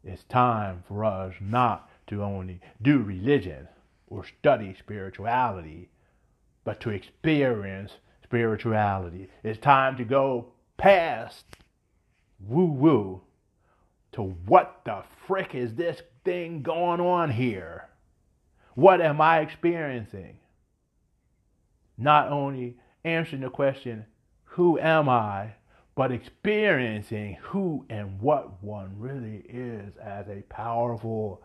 It's 0.03 0.23
time 0.25 0.83
for 0.87 1.05
us 1.05 1.33
not 1.39 1.89
to 2.07 2.23
only 2.23 2.59
do 2.81 2.99
religion 2.99 3.67
or 4.07 4.25
study 4.25 4.75
spirituality, 4.77 5.89
but 6.65 6.81
to 6.81 6.89
experience 6.89 7.93
spirituality. 8.31 9.27
It's 9.43 9.59
time 9.59 9.97
to 9.97 10.05
go 10.05 10.53
past 10.77 11.43
woo 12.39 12.63
woo 12.71 13.21
to 14.13 14.21
what 14.45 14.79
the 14.85 15.03
frick 15.27 15.53
is 15.53 15.75
this 15.75 16.01
thing 16.23 16.61
going 16.61 17.01
on 17.01 17.29
here? 17.29 17.89
What 18.75 19.01
am 19.01 19.19
I 19.19 19.39
experiencing? 19.39 20.37
Not 21.97 22.29
only 22.31 22.77
answering 23.03 23.41
the 23.41 23.49
question, 23.49 24.05
who 24.45 24.79
am 24.79 25.09
I, 25.09 25.55
but 25.93 26.13
experiencing 26.13 27.37
who 27.41 27.85
and 27.89 28.21
what 28.21 28.63
one 28.63 28.95
really 28.97 29.43
is 29.49 29.91
as 30.01 30.29
a 30.29 30.43
powerful, 30.43 31.43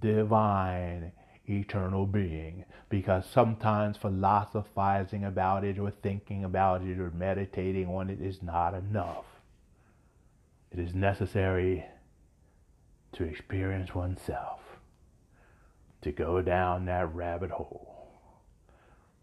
divine, 0.00 1.12
eternal 1.48 2.06
being 2.06 2.64
because 2.88 3.24
sometimes 3.28 3.96
philosophizing 3.96 5.24
about 5.24 5.64
it 5.64 5.78
or 5.78 5.90
thinking 5.90 6.44
about 6.44 6.82
it 6.82 6.98
or 6.98 7.10
meditating 7.10 7.88
on 7.88 8.10
it 8.10 8.20
is 8.20 8.42
not 8.42 8.74
enough. 8.74 9.24
It 10.70 10.78
is 10.78 10.94
necessary 10.94 11.84
to 13.12 13.24
experience 13.24 13.94
oneself, 13.94 14.60
to 16.00 16.12
go 16.12 16.40
down 16.40 16.86
that 16.86 17.14
rabbit 17.14 17.50
hole, 17.50 18.08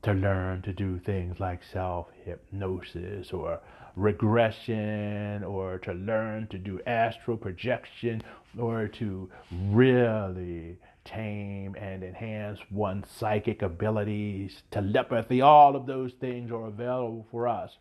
to 0.04 0.14
learn 0.14 0.62
to 0.62 0.74
do 0.74 1.00
things 1.00 1.40
like 1.40 1.62
self 1.64 2.08
hypnosis 2.24 3.34
or 3.34 3.60
regression, 3.96 5.44
or 5.44 5.80
to 5.80 5.94
learn 5.94 6.48
to 6.48 6.58
do 6.58 6.80
astral 6.86 7.36
projection, 7.36 8.22
or 8.58 8.88
to 8.88 9.30
really 9.66 10.78
tame 11.06 11.76
and 11.80 12.04
enhance 12.04 12.60
one's 12.70 13.10
psychic 13.10 13.62
abilities, 13.62 14.64
telepathy, 14.72 15.42
all 15.42 15.76
of 15.76 15.86
those 15.86 16.14
things 16.14 16.52
are 16.52 16.68
available 16.68 17.26
for 17.32 17.48
us. 17.48 17.78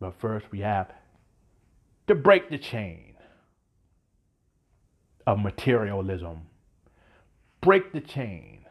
But 0.00 0.14
first, 0.18 0.46
we 0.50 0.60
have 0.60 0.90
to 2.06 2.14
break 2.14 2.50
the 2.50 2.58
chain 2.58 3.14
of 5.26 5.38
materialism, 5.38 6.42
break 7.60 7.92
the 7.92 8.00
chain 8.00 8.66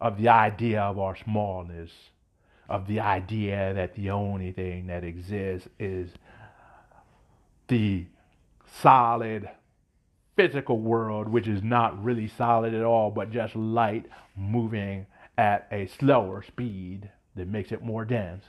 of 0.00 0.16
the 0.16 0.28
idea 0.28 0.80
of 0.80 0.98
our 0.98 1.16
smallness, 1.16 1.90
of 2.68 2.86
the 2.86 3.00
idea 3.00 3.74
that 3.74 3.94
the 3.94 4.10
only 4.10 4.52
thing 4.52 4.86
that 4.86 5.04
exists 5.04 5.68
is 5.78 6.10
the 7.68 8.06
solid 8.80 9.48
physical 10.40 10.78
world, 10.78 11.28
which 11.28 11.46
is 11.46 11.62
not 11.62 12.02
really 12.02 12.26
solid 12.26 12.72
at 12.72 12.82
all, 12.82 13.10
but 13.10 13.30
just 13.30 13.54
light 13.54 14.06
moving 14.34 15.04
at 15.36 15.68
a 15.70 15.86
slower 15.86 16.42
speed 16.42 17.10
that 17.36 17.46
makes 17.46 17.72
it 17.72 17.82
more 17.82 18.06
dense. 18.06 18.46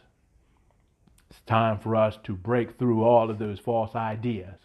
It's 1.29 1.41
time 1.41 1.79
for 1.79 1.97
us 1.97 2.17
to 2.23 2.33
break 2.33 2.79
through 2.79 3.03
all 3.03 3.29
of 3.29 3.39
those 3.39 3.59
false 3.59 3.93
ideas. 3.93 4.55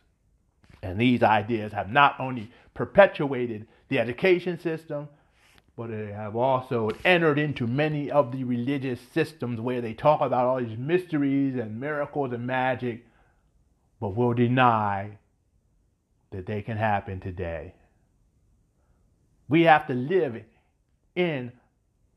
And 0.84 1.00
these 1.00 1.24
ideas 1.24 1.72
have 1.72 1.90
not 1.90 2.14
only 2.20 2.48
perpetuated 2.74 3.66
the 3.88 3.98
education 3.98 4.60
system, 4.60 5.08
but 5.76 5.90
they 5.90 6.12
have 6.12 6.36
also 6.36 6.90
entered 7.04 7.40
into 7.40 7.66
many 7.66 8.08
of 8.08 8.30
the 8.30 8.44
religious 8.44 9.00
systems 9.12 9.60
where 9.60 9.80
they 9.80 9.94
talk 9.94 10.20
about 10.20 10.46
all 10.46 10.60
these 10.60 10.78
mysteries 10.78 11.56
and 11.56 11.80
miracles 11.80 12.32
and 12.32 12.46
magic, 12.46 13.04
but 14.00 14.14
will 14.14 14.32
deny 14.32 15.18
that 16.36 16.44
they 16.44 16.60
can 16.60 16.76
happen 16.76 17.18
today. 17.18 17.72
We 19.48 19.62
have 19.62 19.86
to 19.86 19.94
live 19.94 20.42
in 21.14 21.50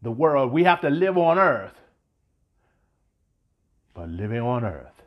the 0.01 0.11
world. 0.11 0.51
We 0.51 0.65
have 0.65 0.81
to 0.81 0.89
live 0.89 1.17
on 1.17 1.39
earth. 1.39 1.79
But 3.93 4.09
living 4.09 4.41
on 4.41 4.65
earth 4.65 5.01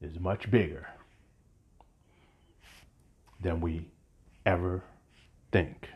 is 0.00 0.18
much 0.18 0.50
bigger 0.50 0.86
than 3.42 3.60
we 3.60 3.86
ever 4.46 4.82
think. 5.52 5.88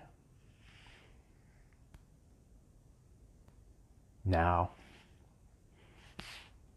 Now, 4.27 4.73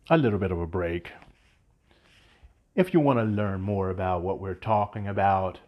a 0.09 0.17
little 0.17 0.39
bit 0.39 0.51
of 0.51 0.59
a 0.61 0.67
break 0.67 1.11
if 2.79 2.93
you 2.93 2.99
want 3.01 3.19
to 3.19 3.25
learn 3.25 3.59
more 3.59 3.89
about 3.89 4.21
what 4.21 4.39
we're 4.39 4.53
talking 4.53 5.05
about, 5.05 5.59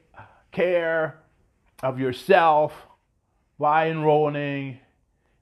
care 0.52 1.18
of 1.82 1.98
yourself 1.98 2.86
by 3.58 3.88
enrolling 3.88 4.78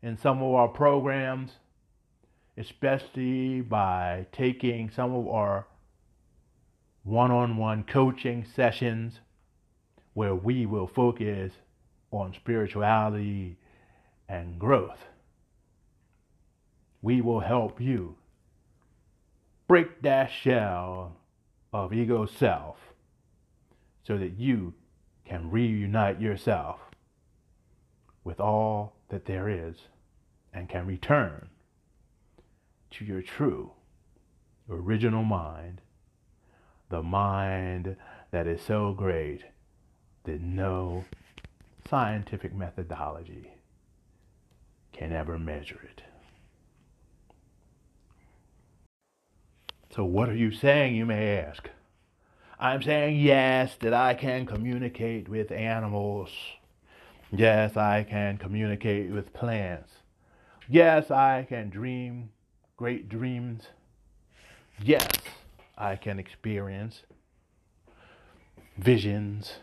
in 0.03 0.17
some 0.17 0.43
of 0.43 0.55
our 0.55 0.69
programs, 0.69 1.53
especially 2.57 3.61
by 3.61 4.27
taking 4.33 4.91
some 4.91 5.15
of 5.15 5.29
our 5.29 5.67
one 7.03 7.31
on 7.31 7.57
one 7.57 7.83
coaching 7.85 8.45
sessions 8.45 9.21
where 10.15 10.35
we 10.35 10.67
will 10.67 10.87
focus 10.87 11.53
on 12.11 12.35
spirituality 12.35 13.57
and 14.29 14.59
growth. 14.59 15.07
We 17.03 17.21
will 17.21 17.41
help 17.41 17.81
you 17.81 18.17
break 19.67 20.03
that 20.03 20.31
shell 20.31 21.17
of 21.73 21.93
ego 21.93 22.27
self 22.27 22.77
so 24.03 24.19
that 24.19 24.39
you 24.39 24.75
can 25.25 25.51
reunite 25.51 26.21
yourself 26.21 26.90
with 28.25 28.41
all 28.41 28.97
that 29.09 29.27
there 29.27 29.49
is 29.49 29.77
and 30.53 30.69
can 30.69 30.87
return 30.87 31.49
to 32.91 33.05
your 33.05 33.23
true 33.23 33.73
original 34.69 35.25
mind, 35.25 35.81
the 36.89 37.03
mind 37.03 37.97
that 38.31 38.47
is 38.47 38.61
so 38.63 38.93
great 38.93 39.45
that 40.25 40.41
no 40.41 41.05
scientific 41.89 42.55
methodology 42.55 43.53
can 44.93 45.13
ever 45.13 45.39
measure 45.39 45.81
it. 45.83 46.03
So, 49.95 50.05
what 50.05 50.29
are 50.29 50.37
you 50.37 50.53
saying, 50.53 50.95
you 50.95 51.05
may 51.05 51.39
ask? 51.39 51.69
I'm 52.59 52.83
saying, 52.83 53.19
yes, 53.19 53.75
that 53.81 53.95
I 53.95 54.15
can 54.15 54.47
communicate 54.47 55.29
with 55.29 55.51
animals. 55.51 56.31
Yes, 57.33 57.77
I 57.77 58.03
can 58.03 58.39
communicate 58.39 59.11
with 59.11 59.33
plants. 59.33 59.93
Yes, 60.69 61.11
I 61.11 61.47
can 61.49 61.71
dream 61.71 62.31
great 62.77 63.09
dreams. 63.09 63.69
Yes, 64.83 65.09
I 65.79 65.97
can 65.97 66.19
experience 66.19 67.03
visions 68.77 69.59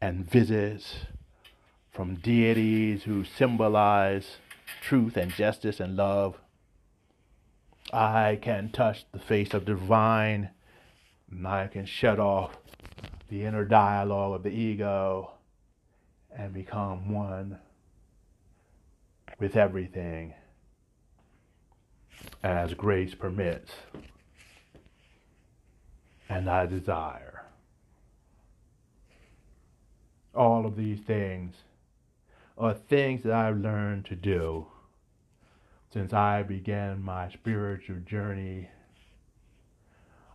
and 0.00 0.28
visits 0.28 0.96
from 1.90 2.16
deities 2.16 3.04
who 3.04 3.24
symbolize 3.24 4.36
truth 4.82 5.16
and 5.16 5.32
justice 5.32 5.80
and 5.80 5.96
love. 5.96 6.36
I 7.92 8.38
can 8.42 8.70
touch 8.70 9.06
the 9.12 9.18
face 9.18 9.54
of 9.54 9.64
divine, 9.64 10.50
I 11.46 11.66
can 11.68 11.86
shut 11.86 12.18
off 12.18 12.56
the 13.28 13.44
inner 13.44 13.64
dialogue 13.64 14.34
of 14.34 14.42
the 14.42 14.50
ego 14.50 15.30
and 16.36 16.52
become 16.52 17.12
one 17.12 17.58
with 19.38 19.56
everything 19.56 20.34
as 22.42 22.74
grace 22.74 23.14
permits 23.14 23.72
and 26.28 26.48
I 26.48 26.66
desire. 26.66 27.44
All 30.34 30.66
of 30.66 30.76
these 30.76 31.00
things 31.00 31.54
are 32.58 32.74
things 32.74 33.22
that 33.22 33.32
I've 33.32 33.58
learned 33.58 34.06
to 34.06 34.16
do 34.16 34.66
since 35.92 36.12
I 36.12 36.42
began 36.42 37.02
my 37.02 37.30
spiritual 37.30 37.98
journey 38.04 38.68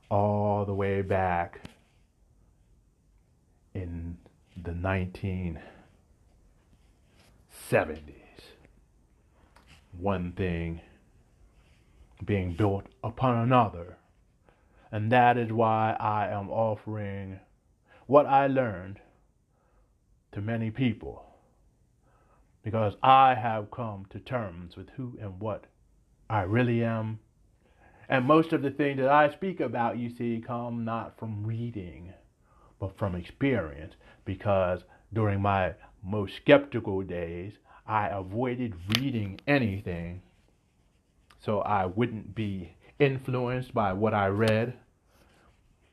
all 0.09 0.65
the 0.65 0.73
way 0.73 1.01
back 1.01 1.61
in 3.73 4.17
the 4.55 4.73
1970s. 7.67 8.13
One 9.97 10.31
thing 10.33 10.81
being 12.25 12.53
built 12.53 12.85
upon 13.03 13.37
another. 13.37 13.97
And 14.91 15.11
that 15.11 15.37
is 15.37 15.51
why 15.51 15.95
I 15.99 16.27
am 16.27 16.49
offering 16.49 17.39
what 18.07 18.25
I 18.25 18.47
learned 18.47 18.99
to 20.31 20.41
many 20.41 20.71
people. 20.71 21.25
Because 22.63 22.95
I 23.01 23.35
have 23.35 23.71
come 23.71 24.05
to 24.09 24.19
terms 24.19 24.75
with 24.75 24.89
who 24.97 25.17
and 25.21 25.39
what 25.39 25.65
I 26.29 26.41
really 26.41 26.83
am. 26.83 27.19
And 28.09 28.25
most 28.25 28.51
of 28.53 28.61
the 28.61 28.71
things 28.71 28.97
that 28.97 29.09
I 29.09 29.31
speak 29.31 29.59
about, 29.59 29.97
you 29.97 30.09
see, 30.09 30.43
come 30.45 30.83
not 30.83 31.17
from 31.17 31.45
reading, 31.45 32.13
but 32.79 32.97
from 32.97 33.15
experience. 33.15 33.93
Because 34.25 34.81
during 35.13 35.41
my 35.41 35.73
most 36.03 36.35
skeptical 36.35 37.01
days, 37.01 37.53
I 37.87 38.07
avoided 38.07 38.75
reading 38.97 39.39
anything 39.47 40.21
so 41.43 41.61
I 41.61 41.85
wouldn't 41.85 42.35
be 42.35 42.75
influenced 42.99 43.73
by 43.73 43.93
what 43.93 44.13
I 44.13 44.27
read. 44.27 44.73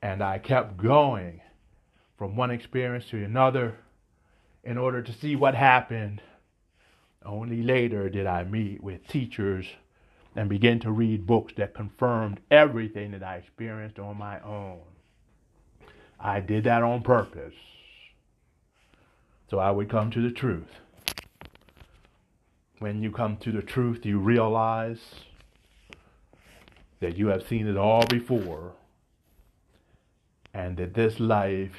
And 0.02 0.22
I 0.22 0.38
kept 0.38 0.76
going 0.76 1.40
from 2.18 2.36
one 2.36 2.50
experience 2.50 3.06
to 3.10 3.24
another 3.24 3.76
in 4.64 4.78
order 4.78 5.02
to 5.02 5.12
see 5.12 5.36
what 5.36 5.54
happened. 5.54 6.20
Only 7.24 7.62
later 7.62 8.08
did 8.08 8.26
I 8.26 8.44
meet 8.44 8.82
with 8.82 9.06
teachers 9.08 9.66
and 10.34 10.48
begin 10.48 10.80
to 10.80 10.92
read 10.92 11.26
books 11.26 11.54
that 11.56 11.74
confirmed 11.74 12.40
everything 12.50 13.12
that 13.12 13.22
I 13.22 13.36
experienced 13.36 13.98
on 13.98 14.18
my 14.18 14.40
own. 14.40 14.80
I 16.20 16.40
did 16.40 16.64
that 16.64 16.82
on 16.82 17.02
purpose. 17.02 17.54
So 19.48 19.58
I 19.58 19.70
would 19.70 19.88
come 19.88 20.10
to 20.10 20.20
the 20.20 20.30
truth. 20.30 20.80
When 22.78 23.02
you 23.02 23.10
come 23.10 23.36
to 23.38 23.52
the 23.52 23.62
truth, 23.62 24.04
you 24.04 24.18
realize 24.18 25.00
that 27.00 27.16
you 27.16 27.28
have 27.28 27.46
seen 27.46 27.66
it 27.66 27.76
all 27.76 28.04
before 28.06 28.74
and 30.52 30.76
that 30.78 30.94
this 30.94 31.20
life 31.20 31.76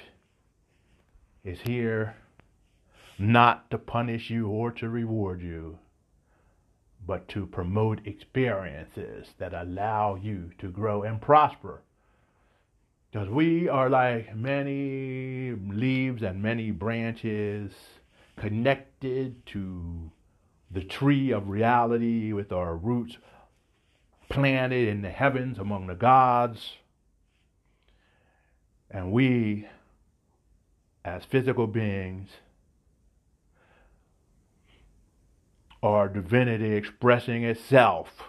is 1.43 1.59
here 1.61 2.15
not 3.17 3.69
to 3.71 3.77
punish 3.77 4.29
you 4.29 4.47
or 4.47 4.71
to 4.71 4.87
reward 4.87 5.41
you, 5.41 5.79
but 7.05 7.27
to 7.29 7.47
promote 7.47 8.05
experiences 8.05 9.29
that 9.39 9.53
allow 9.53 10.15
you 10.15 10.51
to 10.59 10.69
grow 10.69 11.03
and 11.03 11.21
prosper. 11.21 11.81
Because 13.11 13.29
we 13.29 13.69
are 13.69 13.89
like 13.89 14.35
many 14.35 15.51
leaves 15.51 16.21
and 16.21 16.41
many 16.41 16.71
branches 16.71 17.71
connected 18.35 19.45
to 19.47 20.11
the 20.69 20.83
tree 20.83 21.31
of 21.31 21.47
reality 21.47 22.33
with 22.33 22.51
our 22.51 22.75
roots 22.75 23.17
planted 24.29 24.87
in 24.89 25.01
the 25.01 25.09
heavens 25.09 25.57
among 25.57 25.87
the 25.87 25.95
gods. 25.95 26.73
And 28.91 29.11
we, 29.11 29.67
as 31.03 31.23
physical 31.23 31.67
beings, 31.67 32.29
are 35.81 36.09
divinity 36.09 36.73
expressing 36.73 37.43
itself 37.43 38.23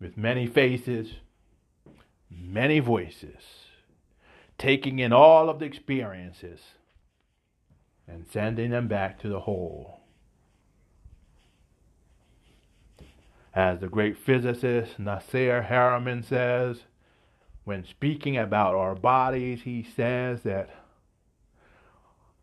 with 0.00 0.16
many 0.16 0.46
faces, 0.46 1.12
many 2.30 2.78
voices, 2.78 3.66
taking 4.58 4.98
in 4.98 5.12
all 5.12 5.48
of 5.48 5.58
the 5.58 5.64
experiences 5.64 6.60
and 8.06 8.26
sending 8.30 8.70
them 8.70 8.88
back 8.88 9.18
to 9.20 9.28
the 9.28 9.40
whole. 9.40 10.00
As 13.54 13.80
the 13.80 13.88
great 13.88 14.16
physicist 14.16 14.98
Nassim 14.98 15.66
Haramein 15.68 16.24
says, 16.24 16.82
when 17.64 17.84
speaking 17.84 18.36
about 18.36 18.74
our 18.74 18.94
bodies, 18.94 19.62
he 19.62 19.82
says 19.82 20.42
that 20.42 20.70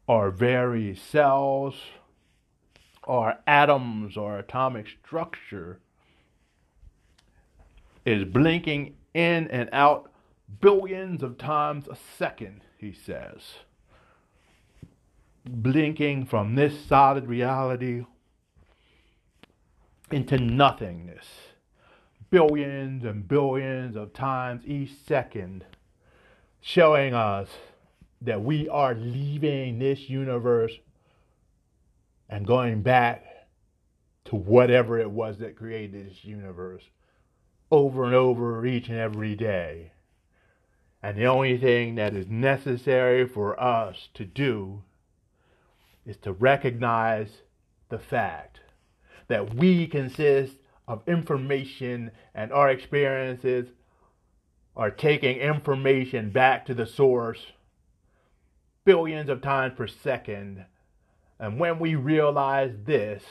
our 0.08 0.32
very 0.32 0.96
cells, 0.96 1.76
our 3.06 3.40
atoms, 3.48 4.18
our 4.18 4.40
atomic 4.40 4.88
structure 5.04 5.80
is 8.06 8.24
blinking 8.24 8.97
in 9.18 9.48
and 9.48 9.68
out 9.74 10.12
billions 10.62 11.24
of 11.24 11.40
times 11.40 11.88
a 11.88 11.98
second, 12.18 12.62
he 12.78 12.94
says. 12.94 13.42
Blinking 15.44 16.26
from 16.28 16.54
this 16.54 16.80
solid 16.86 17.28
reality 17.28 18.06
into 20.12 20.38
nothingness. 20.38 21.26
Billions 22.30 23.04
and 23.06 23.28
billions 23.28 23.96
of 23.96 24.14
times 24.14 24.64
each 24.66 24.92
second, 25.08 25.66
showing 26.62 27.14
us 27.14 27.50
that 28.22 28.44
we 28.44 28.70
are 28.70 28.94
leaving 28.94 29.80
this 29.80 30.10
universe 30.10 30.74
and 32.30 32.46
going 32.46 32.84
back 32.84 33.24
to 34.26 34.36
whatever 34.36 35.00
it 35.00 35.10
was 35.10 35.38
that 35.38 35.56
created 35.56 36.10
this 36.10 36.26
universe 36.26 36.84
over 37.72 38.06
and 38.06 38.16
over 38.16 38.66
each 38.66 38.90
and 38.90 38.98
every 38.98 39.36
day. 39.36 39.92
And 41.04 41.18
the 41.18 41.26
only 41.26 41.58
thing 41.58 41.96
that 41.96 42.14
is 42.14 42.28
necessary 42.28 43.28
for 43.28 43.60
us 43.62 44.10
to 44.16 44.26
do 44.26 44.84
is 46.06 46.18
to 46.18 46.32
recognize 46.32 47.42
the 47.90 48.00
fact 48.00 48.62
that 49.28 49.56
we 49.56 49.88
consist 49.88 50.54
of 50.88 51.08
information 51.08 52.12
and 52.34 52.52
our 52.52 52.70
experiences 52.70 53.70
are 54.76 54.92
taking 54.92 55.38
information 55.38 56.30
back 56.30 56.66
to 56.66 56.74
the 56.74 56.86
source 56.86 57.48
billions 58.88 59.30
of 59.30 59.42
times 59.42 59.74
per 59.76 59.86
second. 59.86 60.64
And 61.40 61.60
when 61.60 61.78
we 61.78 61.96
realize 61.96 62.72
this, 62.86 63.22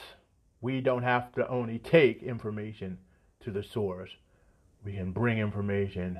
we 0.61 0.81
don't 0.81 1.01
have 1.01 1.33
to 1.33 1.47
only 1.47 1.79
take 1.79 2.21
information 2.21 2.99
to 3.39 3.49
the 3.49 3.63
source, 3.63 4.11
we 4.83 4.93
can 4.93 5.11
bring 5.11 5.37
information 5.37 6.19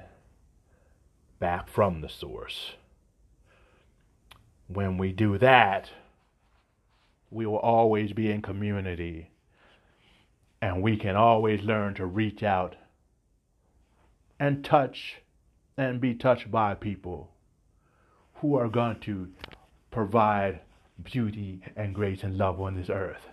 back 1.40 1.70
from 1.70 2.02
the 2.02 2.10
source. 2.10 2.74
When 4.68 4.98
we 4.98 5.12
do 5.12 5.38
that, 5.38 5.90
we 7.30 7.46
will 7.46 7.58
always 7.58 8.14
be 8.14 8.32
in 8.32 8.42
community 8.42 9.32
and 10.62 10.82
we 10.82 10.98
can 10.98 11.16
always 11.16 11.62
learn 11.62 11.94
to 11.96 12.06
reach 12.06 12.44
out 12.44 12.76
and 14.40 14.64
touch 14.64 15.18
and 15.78 16.02
be 16.02 16.14
touched 16.14 16.50
by 16.50 16.74
people 16.74 17.32
who 18.36 18.56
are 18.56 18.68
going 18.68 19.00
to 19.00 19.28
provide 19.92 20.62
beauty 21.04 21.62
and 21.76 21.94
grace 21.94 22.24
and 22.24 22.38
love 22.38 22.60
on 22.60 22.76
this 22.76 22.90
earth. 22.90 23.30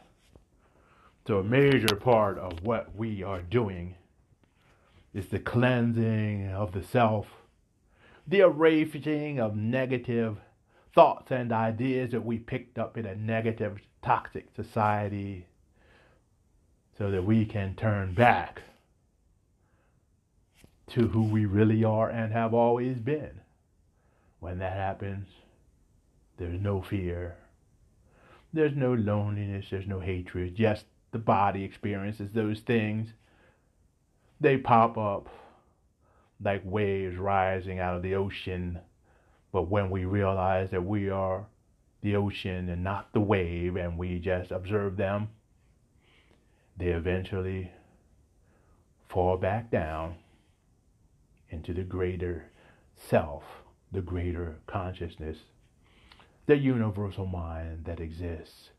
So, 1.27 1.39
a 1.39 1.45
major 1.45 1.97
part 1.97 2.39
of 2.39 2.63
what 2.63 2.95
we 2.95 3.23
are 3.23 3.41
doing 3.41 3.95
is 5.15 5.29
the 5.29 5.39
cleansing 5.39 6.49
of 6.49 6.73
the 6.73 6.83
self, 6.83 7.29
the 8.27 8.41
erasing 8.41 9.39
of 9.39 9.57
negative 9.57 10.39
thoughts 10.95 11.31
and 11.31 11.53
ideas 11.53 12.11
that 12.11 12.25
we 12.25 12.39
picked 12.39 12.79
up 12.79 12.99
in 12.99 13.07
a 13.07 13.15
negative, 13.15 13.79
toxic 14.03 14.49
society 14.55 15.47
so 16.99 17.11
that 17.11 17.25
we 17.25 17.45
can 17.45 17.75
turn 17.75 18.13
back 18.15 18.63
to 20.89 21.09
who 21.09 21.23
we 21.23 21.47
really 21.47 21.83
are 21.85 22.11
and 22.11 22.33
have 22.33 22.53
always 22.53 22.99
been. 22.99 23.41
When 24.41 24.59
that 24.59 24.75
happens, 24.75 25.29
there's 26.37 26.61
no 26.61 26.83
fear, 26.83 27.37
there's 28.53 28.77
no 28.77 28.95
loneliness, 28.95 29.67
there's 29.71 29.87
no 29.87 30.01
hatred. 30.01 30.59
Yes, 30.59 30.85
the 31.13 31.19
body 31.19 31.65
experiences 31.65 32.33
those 32.33 32.61
things. 32.61 33.15
They 34.41 34.57
pop 34.57 34.99
up 34.99 35.29
like 36.43 36.63
waves 36.65 37.17
rising 37.17 37.79
out 37.79 37.97
of 37.97 38.03
the 38.03 38.15
ocean. 38.15 38.81
But 39.53 39.71
when 39.71 39.91
we 39.91 40.05
realize 40.05 40.71
that 40.71 40.85
we 40.85 41.09
are 41.09 41.47
the 42.03 42.17
ocean 42.17 42.69
and 42.69 42.85
not 42.85 43.13
the 43.13 43.21
wave, 43.21 43.77
and 43.77 43.97
we 43.97 44.19
just 44.19 44.51
observe 44.51 44.97
them, 44.97 45.29
they 46.77 46.89
eventually 46.89 47.71
fall 49.09 49.37
back 49.37 49.71
down 49.71 50.17
into 51.49 51.73
the 51.73 51.85
greater 51.85 52.51
self, 52.97 53.45
the 53.93 54.03
greater 54.03 54.57
consciousness, 54.67 55.39
the 56.47 56.57
universal 56.57 57.27
mind 57.27 57.85
that 57.85 58.01
exists 58.01 58.71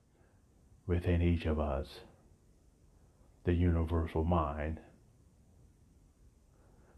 within 0.85 1.21
each 1.21 1.45
of 1.45 1.59
us, 1.59 2.01
the 3.45 3.53
universal 3.53 4.23
mind 4.23 4.79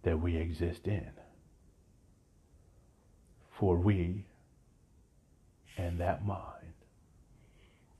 that 0.03 0.21
we 0.21 0.35
exist 0.37 0.87
in 0.87 1.11
for 3.51 3.75
we 3.75 4.25
and 5.77 5.99
that 5.99 6.25
mind 6.25 6.57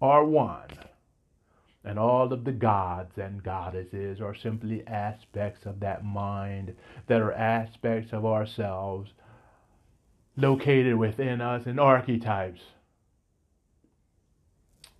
are 0.01 0.23
one. 0.23 0.69
And 1.83 1.97
all 1.97 2.31
of 2.31 2.43
the 2.43 2.51
gods 2.51 3.17
and 3.17 3.41
goddesses 3.41 4.19
are 4.19 4.35
simply 4.35 4.85
aspects 4.85 5.65
of 5.65 5.79
that 5.79 6.03
mind 6.03 6.75
that 7.07 7.21
are 7.21 7.31
aspects 7.31 8.11
of 8.11 8.25
ourselves 8.25 9.11
located 10.35 10.95
within 10.95 11.39
us 11.41 11.65
in 11.65 11.79
archetypes 11.79 12.61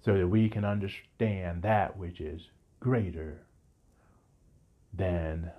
so 0.03 0.17
that 0.17 0.27
we 0.27 0.47
can 0.49 0.63
understand 0.63 1.61
that 1.63 1.97
which 1.97 2.21
is 2.21 2.41
greater 2.79 3.41
than 4.93 5.51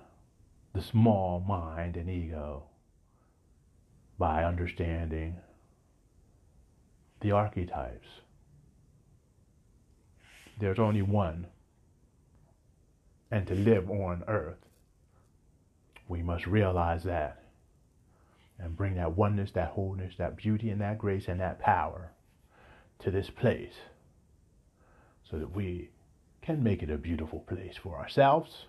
the 0.79 0.85
small 0.85 1.41
mind 1.45 1.97
and 1.97 2.09
ego 2.09 2.63
by 4.17 4.45
understanding 4.45 5.35
the 7.19 7.31
archetypes. 7.31 8.07
There's 10.57 10.79
only 10.79 11.01
one. 11.01 11.47
And 13.29 13.45
to 13.47 13.55
live 13.55 13.89
on 13.89 14.23
earth, 14.29 14.65
we 16.07 16.23
must 16.23 16.47
realize 16.47 17.03
that 17.03 17.43
and 18.57 18.77
bring 18.77 18.95
that 18.95 19.17
oneness, 19.17 19.51
that 19.51 19.71
wholeness, 19.71 20.13
that 20.17 20.37
beauty, 20.37 20.69
and 20.69 20.79
that 20.79 20.97
grace, 20.97 21.27
and 21.27 21.41
that 21.41 21.59
power 21.59 22.13
to 22.99 23.11
this 23.11 23.29
place 23.29 23.75
so 25.29 25.39
that 25.39 25.53
we 25.53 25.89
can 26.41 26.63
make 26.63 26.81
it 26.81 26.89
a 26.89 26.97
beautiful 26.97 27.39
place 27.41 27.75
for 27.75 27.97
ourselves, 27.97 28.65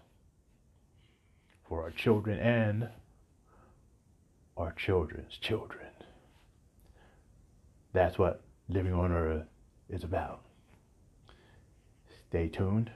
for 1.70 1.84
our 1.84 1.92
children, 1.92 2.40
and 2.40 2.88
our 4.56 4.72
children's 4.72 5.38
children. 5.40 5.86
That's 7.92 8.18
what 8.18 8.42
living 8.68 8.92
on 8.92 9.12
earth 9.12 9.46
is 9.88 10.02
about. 10.02 10.40
Stay 12.28 12.48
tuned 12.48 12.90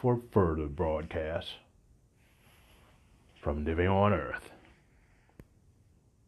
for 0.00 0.22
further 0.32 0.68
broadcasts 0.68 1.50
from 3.42 3.62
Living 3.62 3.88
on 3.88 4.14
Earth. 4.14 4.50